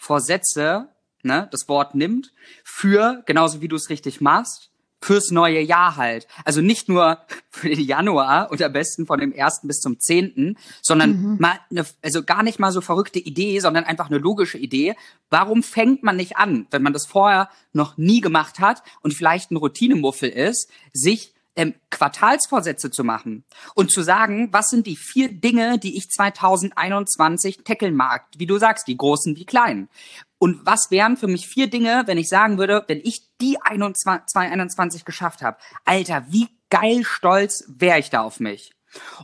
Neujahrsvorsätze, 0.00 0.88
ne, 1.22 1.48
das 1.50 1.68
Wort 1.68 1.94
nimmt, 1.94 2.32
für, 2.64 3.22
genauso 3.26 3.60
wie 3.60 3.68
du 3.68 3.76
es 3.76 3.90
richtig 3.90 4.20
machst, 4.20 4.70
fürs 5.02 5.30
neue 5.30 5.60
Jahr 5.60 5.96
halt. 5.96 6.26
Also 6.44 6.60
nicht 6.60 6.88
nur 6.88 7.20
für 7.50 7.70
den 7.70 7.80
Januar 7.80 8.50
und 8.50 8.62
am 8.62 8.72
besten 8.72 9.06
von 9.06 9.18
dem 9.18 9.32
ersten 9.32 9.66
bis 9.66 9.80
zum 9.80 9.98
zehnten, 9.98 10.56
sondern 10.82 11.22
mhm. 11.22 11.36
mal 11.38 11.58
eine, 11.70 11.86
also 12.02 12.22
gar 12.22 12.42
nicht 12.42 12.58
mal 12.58 12.72
so 12.72 12.80
verrückte 12.80 13.18
Idee, 13.18 13.60
sondern 13.60 13.84
einfach 13.84 14.10
eine 14.10 14.18
logische 14.18 14.58
Idee. 14.58 14.96
Warum 15.30 15.62
fängt 15.62 16.02
man 16.02 16.16
nicht 16.16 16.36
an, 16.36 16.66
wenn 16.70 16.82
man 16.82 16.92
das 16.92 17.06
vorher 17.06 17.48
noch 17.72 17.96
nie 17.96 18.20
gemacht 18.20 18.58
hat 18.58 18.82
und 19.02 19.14
vielleicht 19.14 19.50
ein 19.50 19.56
Routinemuffel 19.56 20.28
ist, 20.28 20.70
sich 20.92 21.34
ähm, 21.60 21.74
Quartalsvorsätze 21.90 22.90
zu 22.90 23.04
machen 23.04 23.44
und 23.74 23.92
zu 23.92 24.02
sagen, 24.02 24.48
was 24.50 24.68
sind 24.68 24.86
die 24.86 24.96
vier 24.96 25.30
Dinge, 25.30 25.78
die 25.78 25.98
ich 25.98 26.08
2021 26.08 27.64
tackeln 27.64 27.94
mag, 27.94 28.24
wie 28.38 28.46
du 28.46 28.56
sagst, 28.56 28.88
die 28.88 28.96
großen, 28.96 29.34
die 29.34 29.44
kleinen. 29.44 29.90
Und 30.38 30.64
was 30.64 30.90
wären 30.90 31.18
für 31.18 31.26
mich 31.26 31.46
vier 31.46 31.68
Dinge, 31.68 32.04
wenn 32.06 32.16
ich 32.16 32.30
sagen 32.30 32.56
würde, 32.56 32.84
wenn 32.88 33.00
ich 33.02 33.28
die 33.42 33.60
21, 33.60 34.26
2021 34.28 35.04
geschafft 35.04 35.42
habe? 35.42 35.58
Alter, 35.84 36.24
wie 36.30 36.48
geil 36.70 37.04
stolz 37.04 37.64
wäre 37.68 37.98
ich 37.98 38.08
da 38.08 38.22
auf 38.22 38.40
mich? 38.40 38.72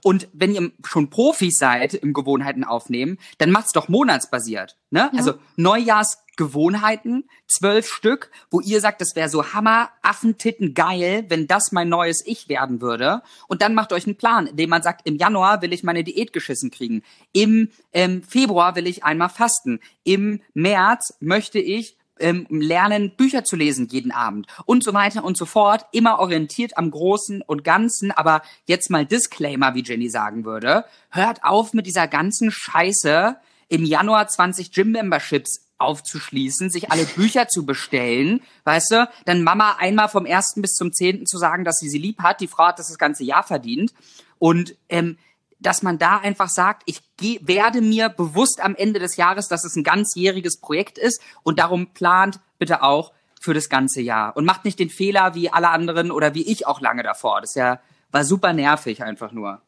Und 0.02 0.28
wenn 0.32 0.54
ihr 0.54 0.70
schon 0.84 1.10
Profis 1.10 1.58
seid 1.58 1.94
im 1.94 2.12
Gewohnheiten 2.12 2.64
aufnehmen, 2.64 3.18
dann 3.38 3.50
macht's 3.50 3.72
doch 3.72 3.88
monatsbasiert. 3.88 4.76
Ne? 4.90 5.10
Ja. 5.12 5.18
Also 5.18 5.34
Neujahrsgewohnheiten, 5.56 7.28
zwölf 7.48 7.88
Stück, 7.88 8.30
wo 8.50 8.60
ihr 8.60 8.80
sagt, 8.80 9.00
das 9.00 9.16
wäre 9.16 9.28
so 9.28 9.52
Hammer, 9.52 9.90
Affentitten 10.02 10.74
geil, 10.74 11.24
wenn 11.28 11.46
das 11.46 11.72
mein 11.72 11.88
neues 11.88 12.22
Ich 12.24 12.48
werden 12.48 12.80
würde. 12.80 13.22
Und 13.48 13.62
dann 13.62 13.74
macht 13.74 13.92
euch 13.92 14.06
einen 14.06 14.16
Plan, 14.16 14.46
indem 14.46 14.70
man 14.70 14.82
sagt, 14.82 15.06
im 15.06 15.16
Januar 15.16 15.62
will 15.62 15.72
ich 15.72 15.82
meine 15.82 16.04
Diät 16.04 16.32
geschissen 16.32 16.70
kriegen. 16.70 17.02
Im 17.32 17.70
ähm, 17.92 18.22
Februar 18.22 18.76
will 18.76 18.86
ich 18.86 19.04
einmal 19.04 19.28
fasten. 19.28 19.80
Im 20.04 20.40
März 20.54 21.14
möchte 21.20 21.58
ich 21.58 21.96
ähm, 22.18 22.46
lernen, 22.50 23.16
Bücher 23.16 23.44
zu 23.44 23.56
lesen 23.56 23.88
jeden 23.88 24.12
Abend 24.12 24.46
und 24.64 24.82
so 24.82 24.94
weiter 24.94 25.24
und 25.24 25.36
so 25.36 25.46
fort. 25.46 25.86
Immer 25.92 26.18
orientiert 26.18 26.76
am 26.78 26.90
Großen 26.90 27.42
und 27.42 27.64
Ganzen. 27.64 28.12
Aber 28.12 28.42
jetzt 28.66 28.90
mal 28.90 29.06
Disclaimer, 29.06 29.74
wie 29.74 29.82
Jenny 29.82 30.08
sagen 30.08 30.44
würde. 30.44 30.84
Hört 31.10 31.44
auf 31.44 31.72
mit 31.72 31.86
dieser 31.86 32.08
ganzen 32.08 32.50
Scheiße 32.50 33.36
im 33.68 33.84
Januar 33.84 34.28
20 34.28 34.72
Gym-Memberships 34.72 35.66
aufzuschließen, 35.78 36.70
sich 36.70 36.90
alle 36.90 37.04
Bücher 37.04 37.48
zu 37.48 37.66
bestellen, 37.66 38.40
weißt 38.64 38.92
du, 38.92 39.08
dann 39.26 39.42
Mama 39.42 39.76
einmal 39.78 40.08
vom 40.08 40.24
ersten 40.24 40.62
bis 40.62 40.72
zum 40.72 40.92
zehnten 40.92 41.26
zu 41.26 41.36
sagen, 41.38 41.64
dass 41.64 41.78
sie 41.78 41.90
sie 41.90 41.98
lieb 41.98 42.22
hat, 42.22 42.40
die 42.40 42.48
Frau 42.48 42.66
hat 42.66 42.78
das 42.78 42.88
das 42.88 42.98
ganze 42.98 43.24
Jahr 43.24 43.42
verdient 43.42 43.92
und 44.38 44.76
ähm, 44.88 45.18
dass 45.58 45.82
man 45.82 45.98
da 45.98 46.18
einfach 46.18 46.48
sagt, 46.48 46.82
ich 46.86 47.00
geh, 47.16 47.40
werde 47.42 47.80
mir 47.80 48.08
bewusst 48.08 48.60
am 48.62 48.74
Ende 48.74 49.00
des 49.00 49.16
Jahres, 49.16 49.48
dass 49.48 49.64
es 49.64 49.76
ein 49.76 49.84
ganzjähriges 49.84 50.60
Projekt 50.60 50.98
ist 50.98 51.20
und 51.42 51.58
darum 51.58 51.88
plant 51.88 52.40
bitte 52.58 52.82
auch 52.82 53.12
für 53.40 53.54
das 53.54 53.68
ganze 53.68 54.00
Jahr 54.00 54.36
und 54.36 54.44
macht 54.44 54.64
nicht 54.64 54.78
den 54.78 54.90
Fehler 54.90 55.34
wie 55.34 55.50
alle 55.50 55.70
anderen 55.70 56.10
oder 56.10 56.34
wie 56.34 56.42
ich 56.42 56.66
auch 56.66 56.80
lange 56.80 57.02
davor. 57.02 57.40
Das 57.40 57.54
ja 57.54 57.80
war 58.12 58.24
super 58.24 58.52
nervig 58.52 59.02
einfach 59.02 59.32
nur. 59.32 59.60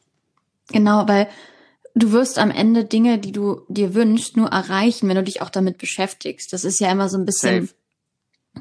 Genau, 0.71 1.07
weil 1.07 1.29
du 1.95 2.11
wirst 2.11 2.39
am 2.39 2.51
Ende 2.51 2.85
Dinge, 2.85 3.19
die 3.19 3.31
du 3.31 3.61
dir 3.67 3.93
wünschst, 3.93 4.37
nur 4.37 4.49
erreichen, 4.49 5.07
wenn 5.07 5.15
du 5.15 5.23
dich 5.23 5.41
auch 5.41 5.49
damit 5.49 5.77
beschäftigst. 5.77 6.53
Das 6.53 6.63
ist 6.63 6.79
ja 6.79 6.91
immer 6.91 7.09
so 7.09 7.17
ein 7.17 7.25
bisschen 7.25 7.67
Safe. 7.67 7.75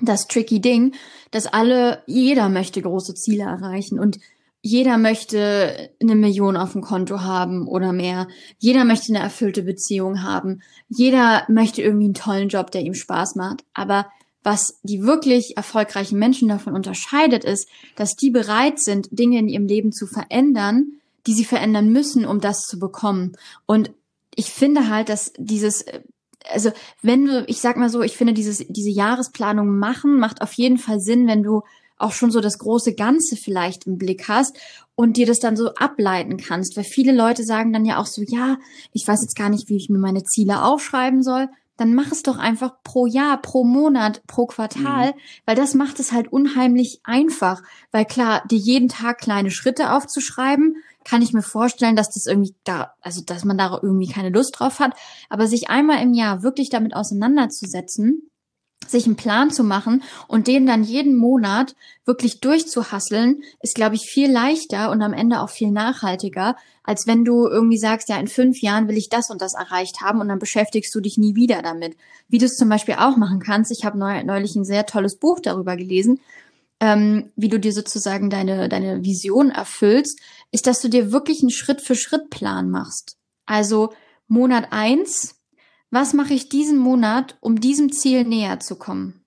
das 0.02 0.26
tricky 0.26 0.61
Ding, 0.61 0.94
dass 1.30 1.47
alle, 1.47 2.02
jeder 2.06 2.49
möchte 2.49 2.82
große 2.82 3.14
Ziele 3.14 3.44
erreichen 3.44 3.99
und 3.99 4.18
jeder 4.60 4.98
möchte 4.98 5.90
eine 6.00 6.16
Million 6.16 6.56
auf 6.56 6.72
dem 6.72 6.82
Konto 6.82 7.20
haben 7.20 7.68
oder 7.68 7.92
mehr. 7.92 8.28
Jeder 8.58 8.84
möchte 8.84 9.12
eine 9.12 9.22
erfüllte 9.22 9.62
Beziehung 9.62 10.22
haben. 10.22 10.62
Jeder 10.88 11.44
möchte 11.48 11.82
irgendwie 11.82 12.06
einen 12.06 12.14
tollen 12.14 12.48
Job, 12.48 12.70
der 12.70 12.82
ihm 12.82 12.94
Spaß 12.94 13.36
macht. 13.36 13.64
Aber 13.72 14.06
was 14.42 14.78
die 14.82 15.02
wirklich 15.02 15.56
erfolgreichen 15.56 16.18
Menschen 16.18 16.48
davon 16.48 16.74
unterscheidet, 16.74 17.44
ist, 17.44 17.68
dass 17.96 18.16
die 18.16 18.30
bereit 18.30 18.80
sind, 18.80 19.08
Dinge 19.10 19.38
in 19.38 19.48
ihrem 19.48 19.66
Leben 19.66 19.92
zu 19.92 20.06
verändern, 20.06 20.92
die 21.26 21.34
sie 21.34 21.44
verändern 21.44 21.92
müssen, 21.92 22.24
um 22.24 22.40
das 22.40 22.62
zu 22.62 22.78
bekommen. 22.78 23.36
Und 23.66 23.92
ich 24.34 24.50
finde 24.50 24.88
halt, 24.88 25.08
dass 25.08 25.32
dieses 25.36 25.84
also 26.50 26.70
wenn 27.02 27.26
du, 27.26 27.44
ich 27.46 27.60
sag 27.60 27.76
mal 27.76 27.90
so, 27.90 28.00
ich 28.02 28.16
finde 28.16 28.32
dieses, 28.32 28.64
diese 28.68 28.90
Jahresplanung 28.90 29.78
machen, 29.78 30.18
macht 30.18 30.40
auf 30.40 30.52
jeden 30.54 30.78
Fall 30.78 30.98
Sinn, 31.00 31.26
wenn 31.26 31.42
du 31.42 31.62
auch 31.98 32.12
schon 32.12 32.30
so 32.30 32.40
das 32.40 32.58
große 32.58 32.94
Ganze 32.94 33.36
vielleicht 33.36 33.86
im 33.86 33.98
Blick 33.98 34.28
hast 34.28 34.56
und 34.94 35.16
dir 35.16 35.26
das 35.26 35.40
dann 35.40 35.56
so 35.56 35.74
ableiten 35.74 36.36
kannst. 36.36 36.76
Weil 36.76 36.84
viele 36.84 37.12
Leute 37.12 37.44
sagen 37.44 37.72
dann 37.72 37.84
ja 37.84 37.98
auch 37.98 38.06
so, 38.06 38.22
ja, 38.22 38.56
ich 38.92 39.06
weiß 39.06 39.22
jetzt 39.22 39.36
gar 39.36 39.48
nicht, 39.48 39.68
wie 39.68 39.76
ich 39.76 39.90
mir 39.90 39.98
meine 39.98 40.24
Ziele 40.24 40.62
aufschreiben 40.62 41.22
soll. 41.22 41.48
Dann 41.76 41.94
mach 41.94 42.10
es 42.10 42.24
doch 42.24 42.38
einfach 42.38 42.82
pro 42.82 43.06
Jahr, 43.06 43.40
pro 43.40 43.62
Monat, 43.62 44.26
pro 44.26 44.46
Quartal, 44.46 45.10
mhm. 45.10 45.18
weil 45.46 45.54
das 45.54 45.74
macht 45.74 46.00
es 46.00 46.10
halt 46.10 46.32
unheimlich 46.32 47.00
einfach. 47.04 47.62
Weil 47.92 48.04
klar, 48.04 48.42
dir 48.50 48.58
jeden 48.58 48.88
Tag 48.88 49.18
kleine 49.18 49.52
Schritte 49.52 49.92
aufzuschreiben, 49.92 50.76
kann 51.04 51.22
ich 51.22 51.32
mir 51.32 51.42
vorstellen, 51.42 51.94
dass 51.94 52.10
das 52.10 52.26
irgendwie 52.26 52.54
da, 52.64 52.94
also 53.00 53.22
dass 53.22 53.44
man 53.44 53.56
da 53.56 53.78
irgendwie 53.80 54.08
keine 54.08 54.30
Lust 54.30 54.58
drauf 54.58 54.80
hat. 54.80 54.94
Aber 55.28 55.46
sich 55.46 55.70
einmal 55.70 56.02
im 56.02 56.14
Jahr 56.14 56.42
wirklich 56.42 56.68
damit 56.68 56.96
auseinanderzusetzen, 56.96 58.28
sich 58.87 59.06
einen 59.06 59.16
Plan 59.16 59.50
zu 59.50 59.64
machen 59.64 60.02
und 60.28 60.47
den 60.47 60.66
dann 60.66 60.82
jeden 60.82 61.16
Monat 61.16 61.75
wirklich 62.04 62.40
durchzuhasseln, 62.40 63.42
ist, 63.61 63.75
glaube 63.75 63.97
ich, 63.97 64.02
viel 64.02 64.30
leichter 64.30 64.90
und 64.90 65.02
am 65.02 65.12
Ende 65.12 65.40
auch 65.40 65.50
viel 65.50 65.70
nachhaltiger, 65.70 66.56
als 66.85 67.06
wenn 67.06 67.25
du 67.25 67.47
irgendwie 67.47 67.78
sagst, 67.78 68.08
ja, 68.08 68.18
in 68.18 68.28
fünf 68.28 68.62
Jahren 68.62 68.88
will 68.88 68.97
ich 68.97 69.11
das 69.11 69.30
und 69.30 69.42
das 69.42 69.54
erreicht 69.54 70.00
haben 70.00 70.20
und 70.20 70.28
dann 70.28 70.38
beschäftigst 70.38 70.94
du 70.94 71.00
dich 71.00 71.18
nie 71.18 71.35
wieder 71.35 71.61
damit. 71.61 71.97
Wie 72.28 72.38
du 72.38 72.47
es 72.47 72.56
zum 72.56 72.68
Beispiel 72.68 72.94
auch 72.94 73.16
machen 73.16 73.40
kannst. 73.40 73.70
Ich 73.70 73.85
habe 73.85 73.99
neulich 73.99 74.56
ein 74.56 74.64
sehr 74.64 74.87
tolles 74.87 75.16
Buch 75.18 75.40
darüber 75.40 75.76
gelesen, 75.76 76.20
ähm, 76.80 77.30
wie 77.37 77.49
du 77.49 77.58
dir 77.58 77.73
sozusagen 77.73 78.30
deine, 78.30 78.68
deine 78.68 79.04
Vision 79.04 79.50
erfüllst, 79.50 80.20
ist, 80.50 80.66
dass 80.66 80.80
du 80.80 80.88
dir 80.88 81.12
wirklich 81.12 81.40
einen 81.40 81.50
Schritt-für-Schritt-Plan 81.50 82.70
machst. 82.70 83.16
Also 83.44 83.92
Monat 84.28 84.68
eins 84.70 85.38
was 85.90 86.12
mache 86.12 86.35
ich 86.35 86.49
diesen 86.49 86.78
Monat, 86.78 87.37
um 87.40 87.61
diesem 87.61 87.92
Ziel 87.92 88.25
näher 88.25 88.61
zu 88.61 88.76
kommen? 88.76 89.25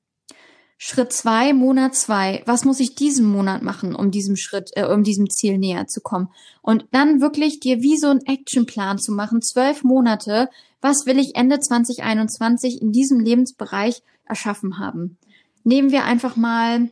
Schritt 0.83 1.13
zwei, 1.13 1.53
Monat 1.53 1.95
zwei. 1.95 2.41
Was 2.47 2.65
muss 2.65 2.79
ich 2.79 2.95
diesen 2.95 3.27
Monat 3.27 3.61
machen, 3.61 3.93
um 3.93 4.09
diesem 4.09 4.35
Schritt, 4.35 4.71
äh, 4.75 4.85
um 4.85 5.03
diesem 5.03 5.29
Ziel 5.29 5.59
näher 5.59 5.85
zu 5.85 6.01
kommen? 6.01 6.29
Und 6.63 6.87
dann 6.89 7.21
wirklich 7.21 7.59
dir 7.59 7.83
wie 7.83 7.97
so 7.97 8.07
ein 8.07 8.25
Actionplan 8.25 8.97
zu 8.97 9.11
machen, 9.11 9.43
zwölf 9.43 9.83
Monate. 9.83 10.49
Was 10.81 11.05
will 11.05 11.19
ich 11.19 11.35
Ende 11.35 11.59
2021 11.59 12.81
in 12.81 12.91
diesem 12.91 13.19
Lebensbereich 13.19 14.01
erschaffen 14.25 14.79
haben? 14.79 15.19
Nehmen 15.63 15.91
wir 15.91 16.03
einfach 16.03 16.35
mal 16.35 16.89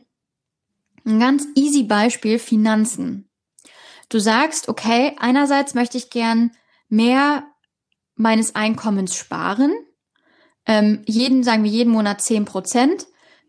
ein 1.04 1.18
ganz 1.18 1.48
easy 1.56 1.82
Beispiel, 1.82 2.38
Finanzen. 2.38 3.28
Du 4.08 4.20
sagst, 4.20 4.68
okay, 4.68 5.16
einerseits 5.18 5.74
möchte 5.74 5.98
ich 5.98 6.10
gern 6.10 6.52
mehr 6.88 7.44
meines 8.20 8.54
Einkommens 8.54 9.16
sparen. 9.16 9.72
Ähm, 10.66 11.02
jeden, 11.06 11.42
sagen 11.42 11.64
wir 11.64 11.70
jeden 11.70 11.92
Monat 11.92 12.20
zehn 12.20 12.44
Prozent. 12.44 13.06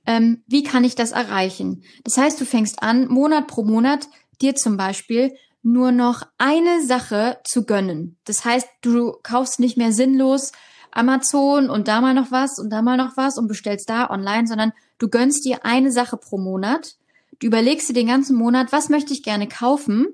Ähm, 0.08 0.44
wie 0.48 0.64
kann 0.64 0.84
ich 0.84 0.96
das 0.96 1.12
erreichen? 1.12 1.84
Das 2.04 2.18
heißt, 2.18 2.40
du 2.40 2.46
fängst 2.46 2.82
an, 2.82 3.08
Monat 3.08 3.48
pro 3.48 3.64
Monat 3.64 4.08
dir 4.42 4.56
zum 4.56 4.78
Beispiel 4.78 5.34
nur 5.62 5.92
noch 5.92 6.24
eine 6.38 6.84
Sache 6.84 7.40
zu 7.44 7.66
gönnen. 7.66 8.18
Das 8.24 8.46
heißt, 8.46 8.68
du 8.82 9.14
kaufst 9.22 9.60
nicht 9.60 9.78
mehr 9.78 9.92
sinnlos 9.92 10.54
Amazon 10.92 11.70
und 11.70 11.88
da 11.88 12.02
mal 12.02 12.14
noch 12.14 12.32
was 12.32 12.58
und 12.58 12.72
da 12.72 12.82
mal 12.82 12.98
noch 12.98 13.16
was 13.16 13.38
und 13.38 13.48
bestellst 13.48 13.90
da 13.90 14.10
online, 14.10 14.48
sondern 14.48 14.72
du 14.98 15.10
gönnst 15.10 15.46
dir 15.46 15.66
eine 15.66 15.92
Sache 15.92 16.18
pro 16.18 16.38
Monat. 16.38 16.96
Du 17.40 17.48
überlegst 17.48 17.90
dir 17.90 17.94
den 17.94 18.08
ganzen 18.08 18.36
Monat, 18.36 18.72
was 18.72 18.90
möchte 18.90 19.14
ich 19.14 19.22
gerne 19.22 19.48
kaufen 19.48 20.08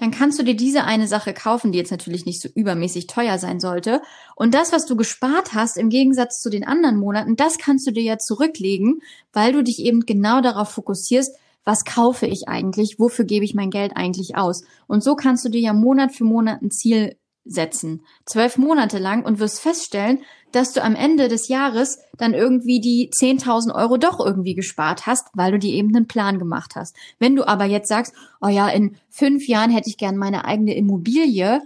dann 0.00 0.10
kannst 0.10 0.38
du 0.38 0.42
dir 0.42 0.56
diese 0.56 0.84
eine 0.84 1.06
Sache 1.06 1.34
kaufen, 1.34 1.72
die 1.72 1.78
jetzt 1.78 1.90
natürlich 1.90 2.24
nicht 2.24 2.40
so 2.40 2.48
übermäßig 2.54 3.06
teuer 3.06 3.36
sein 3.36 3.60
sollte. 3.60 4.00
Und 4.34 4.54
das, 4.54 4.72
was 4.72 4.86
du 4.86 4.96
gespart 4.96 5.52
hast, 5.52 5.76
im 5.76 5.90
Gegensatz 5.90 6.40
zu 6.40 6.48
den 6.48 6.66
anderen 6.66 6.96
Monaten, 6.96 7.36
das 7.36 7.58
kannst 7.58 7.86
du 7.86 7.90
dir 7.90 8.02
ja 8.02 8.16
zurücklegen, 8.16 9.02
weil 9.34 9.52
du 9.52 9.62
dich 9.62 9.78
eben 9.80 10.06
genau 10.06 10.40
darauf 10.40 10.70
fokussierst, 10.70 11.36
was 11.64 11.84
kaufe 11.84 12.26
ich 12.26 12.48
eigentlich, 12.48 12.98
wofür 12.98 13.26
gebe 13.26 13.44
ich 13.44 13.54
mein 13.54 13.68
Geld 13.68 13.92
eigentlich 13.94 14.36
aus. 14.36 14.64
Und 14.86 15.04
so 15.04 15.16
kannst 15.16 15.44
du 15.44 15.50
dir 15.50 15.60
ja 15.60 15.74
Monat 15.74 16.12
für 16.12 16.24
Monat 16.24 16.62
ein 16.62 16.70
Ziel 16.70 17.16
setzen. 17.50 18.04
Zwölf 18.26 18.56
Monate 18.56 18.98
lang 18.98 19.24
und 19.24 19.38
wirst 19.38 19.60
feststellen, 19.60 20.22
dass 20.52 20.72
du 20.72 20.82
am 20.82 20.94
Ende 20.94 21.28
des 21.28 21.48
Jahres 21.48 21.98
dann 22.16 22.34
irgendwie 22.34 22.80
die 22.80 23.10
10.000 23.10 23.74
Euro 23.74 23.96
doch 23.96 24.18
irgendwie 24.24 24.54
gespart 24.54 25.06
hast, 25.06 25.28
weil 25.34 25.52
du 25.52 25.58
dir 25.58 25.74
eben 25.74 25.94
einen 25.94 26.08
Plan 26.08 26.38
gemacht 26.38 26.74
hast. 26.76 26.96
Wenn 27.18 27.36
du 27.36 27.46
aber 27.46 27.64
jetzt 27.64 27.88
sagst, 27.88 28.14
oh 28.40 28.48
ja, 28.48 28.68
in 28.68 28.96
fünf 29.08 29.46
Jahren 29.46 29.70
hätte 29.70 29.88
ich 29.88 29.96
gern 29.96 30.16
meine 30.16 30.44
eigene 30.44 30.74
Immobilie, 30.74 31.62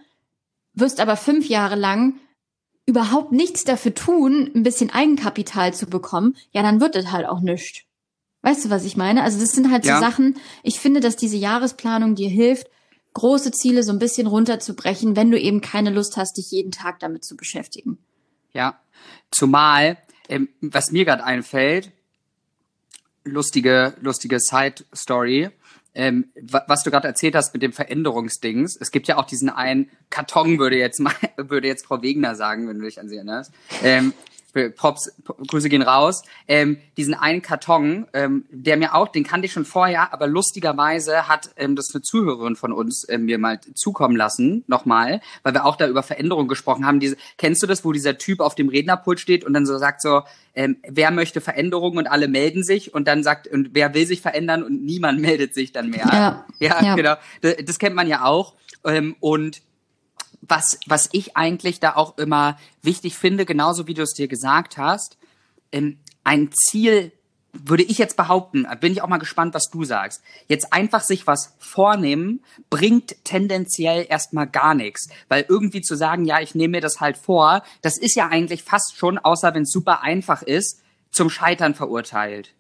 wirst 0.75 1.01
aber 1.01 1.17
fünf 1.17 1.49
Jahre 1.49 1.77
lang 1.77 2.15
überhaupt 2.87 3.33
nichts 3.33 3.65
dafür 3.65 3.95
tun, 3.95 4.51
ein 4.55 4.63
bisschen 4.63 4.91
Eigenkapital 4.91 5.73
zu 5.73 5.87
bekommen, 5.87 6.37
ja, 6.53 6.63
dann 6.63 6.81
wird 6.81 6.97
es 6.97 7.13
halt 7.13 7.27
auch 7.27 7.41
nichts. 7.41 7.83
Weißt 8.43 8.67
du, 8.67 8.71
was 8.71 8.85
ich 8.85 8.99
meine? 8.99 9.23
Also 9.23 9.41
das 9.41 9.53
sind 9.53 9.71
halt 9.71 9.87
ja. 9.87 9.97
so 9.97 10.05
Sachen, 10.05 10.37
ich 10.63 10.79
finde, 10.79 11.01
dass 11.01 11.17
diese 11.17 11.39
Jahresplanung 11.39 12.15
dir 12.15 12.29
hilft, 12.29 12.69
große 13.15 13.53
Ziele 13.53 13.83
so 13.83 13.93
ein 13.93 13.99
bisschen 13.99 14.27
runterzubrechen, 14.27 15.17
wenn 15.17 15.31
du 15.31 15.41
eben 15.41 15.61
keine 15.61 15.91
Lust 15.91 16.17
hast, 16.17 16.37
dich 16.37 16.51
jeden 16.51 16.73
Tag 16.73 16.99
damit 17.01 17.25
zu 17.25 17.37
beschäftigen. 17.37 17.99
Ja, 18.53 18.79
zumal, 19.31 19.99
ähm, 20.29 20.49
was 20.61 20.93
mir 20.93 21.05
gerade 21.05 21.25
einfällt, 21.25 21.93
lustige, 23.25 23.95
lustige 24.01 24.39
Side-Story, 24.39 25.51
ähm, 25.95 26.33
was 26.67 26.83
du 26.83 26.91
gerade 26.91 27.07
erzählt 27.07 27.37
hast 27.37 27.55
mit 27.55 27.63
dem 27.63 27.73
Veränderungsdings. 27.73 28.77
Es 28.81 28.91
gibt 28.91 29.07
ja 29.07 29.17
auch 29.17 29.27
diesen 29.27 29.49
einen 29.49 29.91
Karton, 30.11 30.59
würde 30.59 30.77
jetzt 30.77 30.99
mal, 30.99 31.15
würde 31.37 31.69
jetzt 31.69 31.87
Frau 31.87 32.03
Wegner 32.03 32.35
sagen, 32.35 32.69
wenn 32.69 32.79
du 32.79 32.85
dich 32.85 33.01
an 33.01 33.09
sie 33.09 33.17
erinnerst. 33.17 33.53
Ähm, 33.83 34.13
Pops, 34.77 35.13
Grüße 35.49 35.69
gehen 35.69 35.83
raus, 35.83 36.23
ähm, 36.47 36.79
diesen 36.97 37.15
einen 37.15 37.43
Karton, 37.43 38.07
ähm, 38.13 38.45
der 38.51 38.77
mir 38.77 38.95
auch, 38.95 39.09
den 39.09 39.25
kannte 39.25 39.47
ich 39.47 39.53
schon 39.53 39.65
vorher, 39.65 40.13
aber 40.13 40.27
lustigerweise 40.27 41.29
hat 41.29 41.51
ähm, 41.57 41.77
das 41.77 41.95
eine 41.95 42.03
Zuhörerin 42.03 42.57
von 42.57 42.73
uns 42.73 43.07
ähm, 43.09 43.25
mir 43.25 43.39
mal 43.39 43.61
zukommen 43.75 44.17
lassen, 44.17 44.65
nochmal, 44.67 45.21
weil 45.43 45.55
wir 45.55 45.65
auch 45.67 45.77
da 45.77 45.89
über 45.89 46.03
Veränderungen 46.03 46.49
gesprochen 46.49 46.87
haben. 46.87 47.01
Diese, 47.01 47.17
kennst 47.37 47.63
du 47.63 47.67
das, 47.67 47.85
wo 47.85 47.93
dieser 47.93 48.17
Typ 48.19 48.41
auf 48.41 48.55
dem 48.55 48.69
Rednerpult 48.69 49.21
steht 49.21 49.45
und 49.45 49.53
dann 49.55 49.67
so 49.67 49.77
sagt 49.79 50.03
so, 50.03 50.23
ähm, 50.55 50.77
wer 50.89 51.11
möchte 51.11 51.41
Veränderungen 51.41 51.99
und 51.99 52.07
alle 52.07 52.29
melden 52.29 52.63
sich 52.63 52.95
und 52.95 53.09
dann 53.09 53.23
sagt, 53.23 53.49
und 53.49 53.71
wer 53.73 53.93
will 53.95 54.07
sich 54.07 54.21
verändern 54.23 54.63
und 54.63 54.85
niemand 54.85 55.21
meldet 55.25 55.55
sich 55.55 55.73
dann 55.73 55.91
mehr. 55.91 56.07
Ja, 56.13 56.47
ja, 56.61 56.83
ja. 56.83 56.95
genau. 56.95 57.15
Das, 57.41 57.57
das 57.65 57.79
kennt 57.79 57.97
man 57.97 58.07
ja 58.07 58.25
auch. 58.25 58.55
Ähm, 58.85 59.17
und 59.21 59.63
was, 60.49 60.79
was 60.87 61.09
ich 61.13 61.37
eigentlich 61.37 61.81
da 61.81 61.97
auch 61.97 62.19
immer 62.19 62.59
wichtig 62.83 63.17
finde, 63.17 63.45
genauso 63.45 63.87
wie 63.87 63.95
du 63.95 64.03
es 64.03 64.13
dir 64.13 64.29
gesagt 64.29 64.79
hast, 64.79 65.17
ähm, 65.73 65.99
ein 66.23 66.51
Ziel 66.53 67.13
würde 67.55 67.85
ich 67.85 67.99
jetzt 67.99 68.17
behaupten, 68.17 68.67
bin 68.81 68.93
ich 68.93 69.03
auch 69.03 69.09
mal 69.09 69.19
gespannt, 69.19 69.55
was 69.55 69.71
du 69.71 69.85
sagst. 69.85 70.23
Jetzt 70.49 70.73
einfach 70.73 71.03
sich 71.03 71.27
was 71.27 71.55
vornehmen, 71.59 72.43
bringt 72.69 73.25
tendenziell 73.25 74.07
erstmal 74.09 74.49
gar 74.49 74.75
nichts. 74.75 75.09
Weil 75.29 75.47
irgendwie 75.49 75.81
zu 75.81 75.95
sagen, 75.95 76.25
ja, 76.25 76.41
ich 76.41 76.55
nehme 76.55 76.73
mir 76.73 76.81
das 76.81 77.01
halt 77.01 77.17
vor, 77.17 77.63
das 77.81 77.97
ist 77.97 78.17
ja 78.17 78.29
eigentlich 78.29 78.65
fast 78.65 78.97
schon, 78.97 79.19
außer 79.19 79.55
wenn 79.55 79.63
es 79.63 79.71
super 79.71 80.03
einfach 80.03 80.43
ist, 80.43 80.83
zum 81.13 81.31
Scheitern 81.31 81.75
verurteilt. 81.75 82.55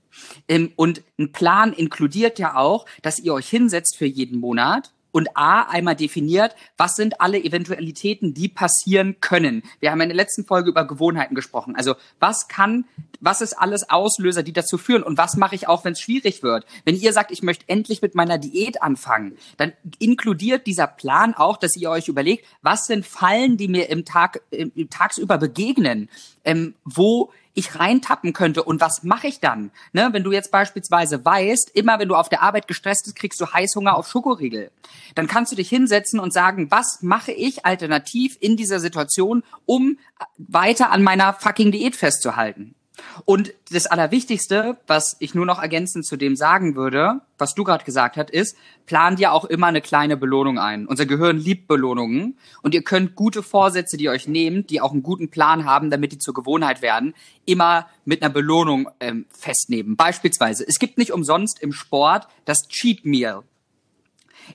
Ähm, 0.48 0.72
und 0.76 1.02
ein 1.18 1.32
Plan 1.32 1.72
inkludiert 1.72 2.38
ja 2.38 2.56
auch, 2.56 2.86
dass 3.02 3.18
ihr 3.18 3.34
euch 3.34 3.48
hinsetzt 3.48 3.96
für 3.96 4.06
jeden 4.06 4.38
Monat 4.38 4.92
und 5.14 5.28
A 5.37 5.62
einmal 5.62 5.94
definiert, 5.94 6.56
was 6.76 6.97
sind 6.97 7.21
alle 7.21 7.38
Eventualitäten, 7.38 8.35
die 8.35 8.49
passieren 8.49 9.21
können. 9.21 9.62
Wir 9.78 9.92
haben 9.92 10.00
in 10.00 10.09
der 10.09 10.16
letzten 10.16 10.44
Folge 10.44 10.71
über 10.71 10.85
Gewohnheiten 10.85 11.37
gesprochen. 11.37 11.76
Also 11.76 11.94
was 12.18 12.49
kann, 12.49 12.85
was 13.21 13.40
ist 13.40 13.52
alles 13.52 13.88
Auslöser, 13.88 14.42
die 14.42 14.52
dazu 14.52 14.76
führen 14.76 15.04
und 15.04 15.16
was 15.16 15.37
mache 15.37 15.54
ich 15.54 15.68
auch, 15.68 15.85
wenn 15.85 15.92
es 15.92 16.00
schwierig 16.00 16.42
wird? 16.42 16.66
Wenn 16.85 16.97
ihr 16.97 17.12
sagt, 17.12 17.30
ich 17.30 17.44
möchte 17.44 17.68
endlich 17.68 18.02
mit 18.02 18.16
meiner 18.16 18.38
Diät 18.38 18.83
anfangen, 18.83 19.37
dann 19.56 19.73
inkludiert 20.00 20.66
dieser 20.66 20.88
Plan 20.88 21.33
auch, 21.35 21.59
dass 21.59 21.76
ihr 21.76 21.90
euch 21.90 22.09
überlegt, 22.09 22.44
was 22.62 22.87
sind 22.87 23.06
Fallen, 23.06 23.56
die 23.56 23.68
mir 23.68 23.90
im 23.90 24.04
Tag, 24.04 24.40
im, 24.50 24.73
tagsüber 24.90 25.38
begegnen, 25.38 26.11
ähm, 26.44 26.75
wo 26.85 27.30
ich 27.54 27.78
reintappen 27.78 28.32
könnte 28.32 28.62
und 28.62 28.80
was 28.80 29.02
mache 29.02 29.28
ich 29.28 29.40
dann? 29.40 29.70
Ne, 29.92 30.08
wenn 30.12 30.25
du 30.25 30.32
jetzt 30.32 30.50
beispielsweise 30.50 31.25
weißt, 31.25 31.70
immer 31.70 31.99
wenn 31.99 32.08
du 32.08 32.16
auf 32.16 32.28
der 32.28 32.42
Arbeit 32.42 32.68
gestresst 32.68 33.04
bist, 33.04 33.16
kriegst 33.16 33.40
du 33.40 33.52
Heißhunger 33.52 33.96
auf 33.96 34.08
Schokoriegel. 34.08 34.70
Dann 35.14 35.28
kannst 35.28 35.52
du 35.52 35.56
dich 35.56 35.68
hinsetzen 35.68 36.20
und 36.20 36.32
sagen, 36.32 36.70
was 36.70 37.02
mache 37.02 37.32
ich 37.32 37.64
alternativ 37.64 38.37
in 38.40 38.56
dieser 38.56 38.80
Situation, 38.80 39.44
um 39.66 39.99
weiter 40.37 40.90
an 40.90 41.02
meiner 41.02 41.32
fucking 41.32 41.73
Diät 41.73 41.96
festzuhalten? 41.96 42.75
Und 43.24 43.52
das 43.70 43.86
Allerwichtigste, 43.86 44.78
was 44.86 45.16
ich 45.18 45.34
nur 45.34 45.46
noch 45.46 45.60
ergänzend 45.60 46.06
zu 46.06 46.16
dem 46.16 46.36
sagen 46.36 46.76
würde, 46.76 47.20
was 47.38 47.54
du 47.54 47.64
gerade 47.64 47.84
gesagt 47.84 48.16
hast, 48.16 48.30
ist, 48.30 48.56
plan 48.86 49.16
dir 49.16 49.32
auch 49.32 49.44
immer 49.44 49.66
eine 49.66 49.80
kleine 49.80 50.16
Belohnung 50.16 50.58
ein. 50.58 50.86
Unser 50.86 51.06
Gehirn 51.06 51.38
liebt 51.38 51.66
Belohnungen 51.66 52.38
und 52.62 52.74
ihr 52.74 52.82
könnt 52.82 53.14
gute 53.14 53.42
Vorsätze, 53.42 53.96
die 53.96 54.04
ihr 54.04 54.12
euch 54.12 54.28
nehmt, 54.28 54.70
die 54.70 54.80
auch 54.80 54.92
einen 54.92 55.02
guten 55.02 55.30
Plan 55.30 55.64
haben, 55.64 55.90
damit 55.90 56.12
die 56.12 56.18
zur 56.18 56.34
Gewohnheit 56.34 56.82
werden, 56.82 57.14
immer 57.46 57.88
mit 58.04 58.22
einer 58.22 58.32
Belohnung 58.32 58.88
ähm, 59.00 59.26
festnehmen. 59.30 59.96
Beispielsweise, 59.96 60.64
es 60.66 60.78
gibt 60.78 60.98
nicht 60.98 61.12
umsonst 61.12 61.60
im 61.60 61.72
Sport 61.72 62.28
das 62.44 62.68
Cheat 62.68 63.04
Meal, 63.04 63.42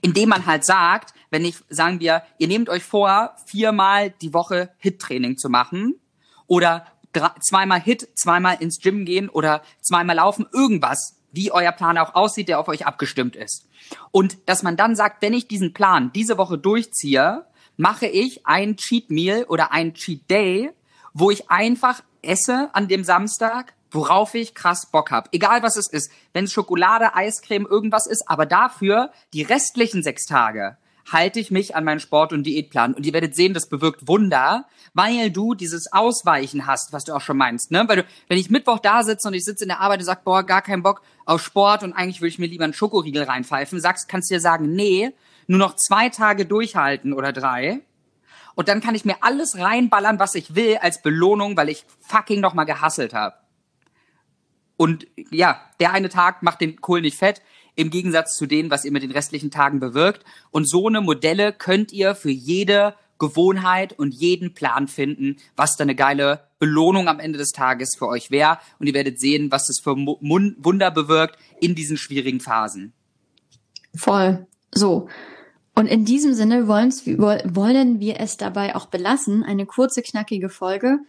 indem 0.01 0.29
man 0.29 0.45
halt 0.45 0.63
sagt, 0.65 1.13
wenn 1.29 1.43
ich, 1.43 1.57
sagen 1.69 1.99
wir, 1.99 2.23
ihr 2.37 2.47
nehmt 2.47 2.69
euch 2.69 2.83
vor, 2.83 3.35
viermal 3.45 4.11
die 4.21 4.33
Woche 4.33 4.69
Hit-Training 4.77 5.37
zu 5.37 5.49
machen 5.49 5.95
oder 6.47 6.85
zweimal 7.13 7.79
Hit, 7.79 8.07
zweimal 8.15 8.57
ins 8.59 8.79
Gym 8.79 9.05
gehen 9.05 9.29
oder 9.29 9.61
zweimal 9.81 10.17
laufen, 10.17 10.47
irgendwas, 10.53 11.17
wie 11.31 11.51
euer 11.51 11.71
Plan 11.71 11.97
auch 11.97 12.15
aussieht, 12.15 12.47
der 12.47 12.59
auf 12.59 12.67
euch 12.67 12.85
abgestimmt 12.85 13.35
ist. 13.35 13.67
Und 14.11 14.37
dass 14.47 14.63
man 14.63 14.77
dann 14.77 14.95
sagt, 14.95 15.21
wenn 15.21 15.33
ich 15.33 15.47
diesen 15.47 15.73
Plan 15.73 16.11
diese 16.13 16.37
Woche 16.37 16.57
durchziehe, 16.57 17.45
mache 17.77 18.07
ich 18.07 18.45
ein 18.45 18.75
Cheat 18.75 19.09
Meal 19.09 19.43
oder 19.43 19.71
ein 19.71 19.93
Cheat 19.93 20.29
Day, 20.29 20.71
wo 21.13 21.31
ich 21.31 21.49
einfach 21.49 22.01
esse 22.21 22.69
an 22.73 22.87
dem 22.87 23.03
Samstag, 23.03 23.73
worauf 23.91 24.35
ich 24.35 24.53
krass 24.53 24.91
Bock 24.91 25.11
hab. 25.11 25.33
Egal 25.33 25.63
was 25.63 25.77
es 25.77 25.89
ist. 25.89 26.11
Wenn 26.33 26.45
es 26.45 26.53
Schokolade, 26.53 27.15
Eiscreme, 27.15 27.65
irgendwas 27.65 28.05
ist, 28.05 28.23
aber 28.27 28.45
dafür 28.45 29.11
die 29.33 29.41
restlichen 29.41 30.03
sechs 30.03 30.25
Tage 30.25 30.77
halte 31.11 31.39
ich 31.39 31.51
mich 31.51 31.75
an 31.75 31.83
meinen 31.83 31.99
Sport- 31.99 32.33
und 32.33 32.43
Diätplan. 32.43 32.93
Und 32.93 33.05
ihr 33.05 33.13
werdet 33.13 33.35
sehen, 33.35 33.53
das 33.53 33.69
bewirkt 33.69 34.07
Wunder, 34.07 34.65
weil 34.93 35.31
du 35.31 35.53
dieses 35.53 35.91
Ausweichen 35.91 36.65
hast, 36.65 36.93
was 36.93 37.03
du 37.03 37.13
auch 37.13 37.21
schon 37.21 37.37
meinst. 37.37 37.71
Ne? 37.71 37.83
Weil 37.87 37.97
du, 37.97 38.05
wenn 38.27 38.37
ich 38.37 38.49
Mittwoch 38.49 38.79
da 38.79 39.03
sitze 39.03 39.27
und 39.27 39.33
ich 39.33 39.45
sitze 39.45 39.63
in 39.63 39.69
der 39.69 39.79
Arbeit 39.79 39.99
und 39.99 40.05
sag, 40.05 40.23
boah, 40.23 40.43
gar 40.43 40.61
keinen 40.61 40.83
Bock 40.83 41.01
auf 41.25 41.43
Sport 41.43 41.83
und 41.83 41.93
eigentlich 41.93 42.21
würde 42.21 42.29
ich 42.29 42.39
mir 42.39 42.47
lieber 42.47 42.63
einen 42.63 42.73
Schokoriegel 42.73 43.23
reinpfeifen, 43.23 43.79
sagst, 43.79 44.07
kannst 44.07 44.29
du 44.29 44.35
dir 44.35 44.41
sagen, 44.41 44.73
nee, 44.73 45.11
nur 45.47 45.59
noch 45.59 45.75
zwei 45.75 46.09
Tage 46.09 46.45
durchhalten 46.45 47.13
oder 47.13 47.33
drei. 47.33 47.81
Und 48.55 48.67
dann 48.67 48.81
kann 48.81 48.95
ich 48.95 49.05
mir 49.05 49.15
alles 49.21 49.57
reinballern, 49.57 50.19
was 50.19 50.35
ich 50.35 50.55
will, 50.55 50.77
als 50.81 51.01
Belohnung, 51.01 51.55
weil 51.55 51.69
ich 51.69 51.85
fucking 52.01 52.41
noch 52.41 52.53
mal 52.53 52.65
gehasselt 52.65 53.13
habe. 53.13 53.35
Und 54.75 55.07
ja, 55.29 55.61
der 55.79 55.91
eine 55.91 56.09
Tag 56.09 56.41
macht 56.41 56.61
den 56.61 56.79
Kohl 56.79 57.01
nicht 57.01 57.17
fett 57.17 57.41
im 57.79 57.91
Gegensatz 57.91 58.35
zu 58.35 58.45
dem, 58.45 58.69
was 58.69 58.83
ihr 58.83 58.91
mit 58.91 59.03
den 59.03 59.11
restlichen 59.11 59.51
Tagen 59.51 59.79
bewirkt. 59.79 60.25
Und 60.51 60.69
so 60.69 60.87
eine 60.87 60.99
Modelle 60.99 61.53
könnt 61.53 61.93
ihr 61.93 62.13
für 62.13 62.29
jede 62.29 62.93
Gewohnheit 63.19 63.97
und 63.97 64.13
jeden 64.13 64.53
Plan 64.53 64.89
finden, 64.89 65.37
was 65.55 65.77
da 65.77 65.83
eine 65.83 65.95
geile 65.95 66.41
Belohnung 66.59 67.07
am 67.07 67.21
Ende 67.21 67.37
des 67.37 67.51
Tages 67.51 67.95
für 67.97 68.07
euch 68.07 68.31
wäre. 68.31 68.59
Und 68.79 68.87
ihr 68.87 68.93
werdet 68.93 69.19
sehen, 69.19 69.49
was 69.49 69.67
das 69.67 69.79
für 69.79 69.95
Wunder 69.95 70.91
bewirkt 70.91 71.37
in 71.61 71.73
diesen 71.73 71.95
schwierigen 71.95 72.41
Phasen. 72.41 72.91
Voll. 73.95 74.45
So. 74.73 75.07
Und 75.73 75.87
in 75.87 76.03
diesem 76.03 76.33
Sinne 76.33 76.67
wollen 76.67 77.99
wir 78.01 78.19
es 78.19 78.35
dabei 78.35 78.75
auch 78.75 78.87
belassen. 78.87 79.43
Eine 79.43 79.65
kurze, 79.65 80.01
knackige 80.01 80.49
Folge. 80.49 80.99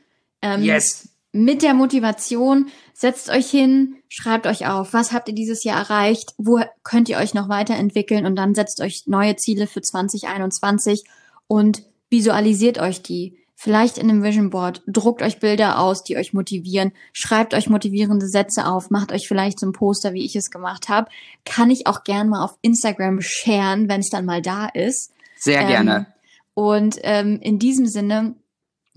Ähm, 0.41 0.63
yes 0.63 1.11
mit 1.33 1.63
der 1.63 1.75
Motivation, 1.75 2.71
setzt 2.93 3.31
euch 3.31 3.49
hin, 3.49 3.97
schreibt 4.09 4.47
euch 4.47 4.67
auf, 4.67 4.93
was 4.93 5.13
habt 5.13 5.29
ihr 5.29 5.35
dieses 5.35 5.63
Jahr 5.65 5.79
erreicht, 5.79 6.35
wo 6.39 6.61
könnt 6.83 7.09
ihr 7.09 7.19
euch 7.19 7.35
noch 7.35 7.49
weiterentwickeln 7.49 8.27
und 8.27 8.37
dann 8.37 8.55
setzt 8.55 8.81
euch 8.81 9.05
neue 9.07 9.37
Ziele 9.37 9.67
für 9.67 9.81
2021 9.81 11.05
und 11.47 11.83
visualisiert 12.11 12.79
euch 12.79 13.03
die. 13.03 13.37
Vielleicht 13.55 13.99
in 13.99 14.09
einem 14.09 14.23
Vision 14.23 14.49
Board, 14.49 14.83
druckt 14.87 15.21
euch 15.21 15.39
Bilder 15.39 15.79
aus, 15.79 16.03
die 16.03 16.17
euch 16.17 16.33
motivieren, 16.33 16.93
schreibt 17.13 17.53
euch 17.53 17.69
motivierende 17.69 18.27
Sätze 18.27 18.67
auf, 18.67 18.89
macht 18.89 19.13
euch 19.13 19.29
vielleicht 19.29 19.61
so 19.61 19.67
ein 19.67 19.73
Poster, 19.73 20.15
wie 20.15 20.25
ich 20.25 20.35
es 20.35 20.51
gemacht 20.51 20.89
habe. 20.89 21.11
Kann 21.45 21.71
ich 21.71 21.87
auch 21.87 22.03
gern 22.03 22.31
mal 22.31 22.43
auf 22.43 22.57
Instagram 22.63 23.21
sharen, 23.21 23.91
wenn 23.91 24.01
es 24.01 24.09
dann 24.09 24.25
mal 24.25 24.41
da 24.41 24.67
ist. 24.67 25.13
Sehr 25.37 25.61
ähm, 25.61 25.69
gerne. 25.69 26.07
Und 26.55 26.99
ähm, 27.03 27.39
in 27.43 27.59
diesem 27.59 27.87
Sinne 27.87 28.35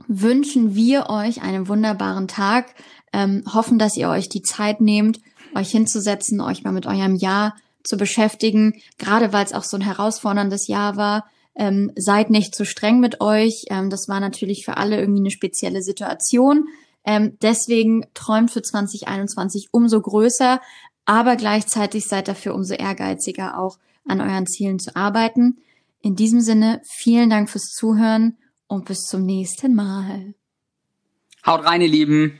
wünschen 0.08 0.76
wir 0.76 1.10
euch 1.10 1.42
einen 1.42 1.68
wunderbaren 1.68 2.28
Tag, 2.28 2.74
ähm, 3.12 3.44
hoffen, 3.52 3.80
dass 3.80 3.98
ihr 3.98 4.10
euch 4.10 4.30
die 4.30 4.42
Zeit 4.42 4.82
nehmt, 4.82 5.20
euch 5.56 5.70
hinzusetzen, 5.72 6.42
euch 6.42 6.64
mal 6.64 6.72
mit 6.72 6.86
eurem 6.86 7.16
Jahr 7.16 7.56
zu 7.84 7.98
beschäftigen, 7.98 8.82
gerade 8.98 9.34
weil 9.34 9.46
es 9.46 9.54
auch 9.54 9.64
so 9.64 9.78
ein 9.78 9.82
herausforderndes 9.82 10.68
Jahr 10.68 10.98
war. 10.98 11.26
Ähm, 11.56 11.92
seid 11.96 12.32
nicht 12.32 12.56
zu 12.56 12.66
streng 12.66 13.00
mit 13.00 13.22
euch. 13.22 13.66
Ähm, 13.70 13.90
das 13.90 14.08
war 14.08 14.20
natürlich 14.20 14.66
für 14.66 14.78
alle 14.78 15.00
irgendwie 15.00 15.22
eine 15.22 15.32
spezielle 15.32 15.84
Situation. 15.84 16.68
Ähm, 17.06 17.38
deswegen 17.42 18.06
träumt 18.14 18.50
für 18.50 18.62
2021 18.62 19.70
umso 19.72 20.02
größer, 20.02 20.62
aber 21.06 21.36
gleichzeitig 21.36 22.08
seid 22.08 22.28
dafür 22.28 22.56
umso 22.56 22.74
ehrgeiziger, 22.74 23.60
auch 23.60 23.78
an 24.08 24.22
euren 24.22 24.48
Zielen 24.48 24.80
zu 24.80 24.96
arbeiten. 24.96 25.58
In 26.02 26.16
diesem 26.16 26.42
Sinne, 26.42 26.82
vielen 26.86 27.30
Dank 27.30 27.50
fürs 27.50 27.72
Zuhören 27.72 28.38
und 28.74 28.86
bis 28.86 29.02
zum 29.02 29.26
nächsten 29.26 29.76
Mal. 29.76 30.34
Haut 31.46 31.64
rein, 31.64 31.82
ihr 31.82 31.88
Lieben. 31.88 32.40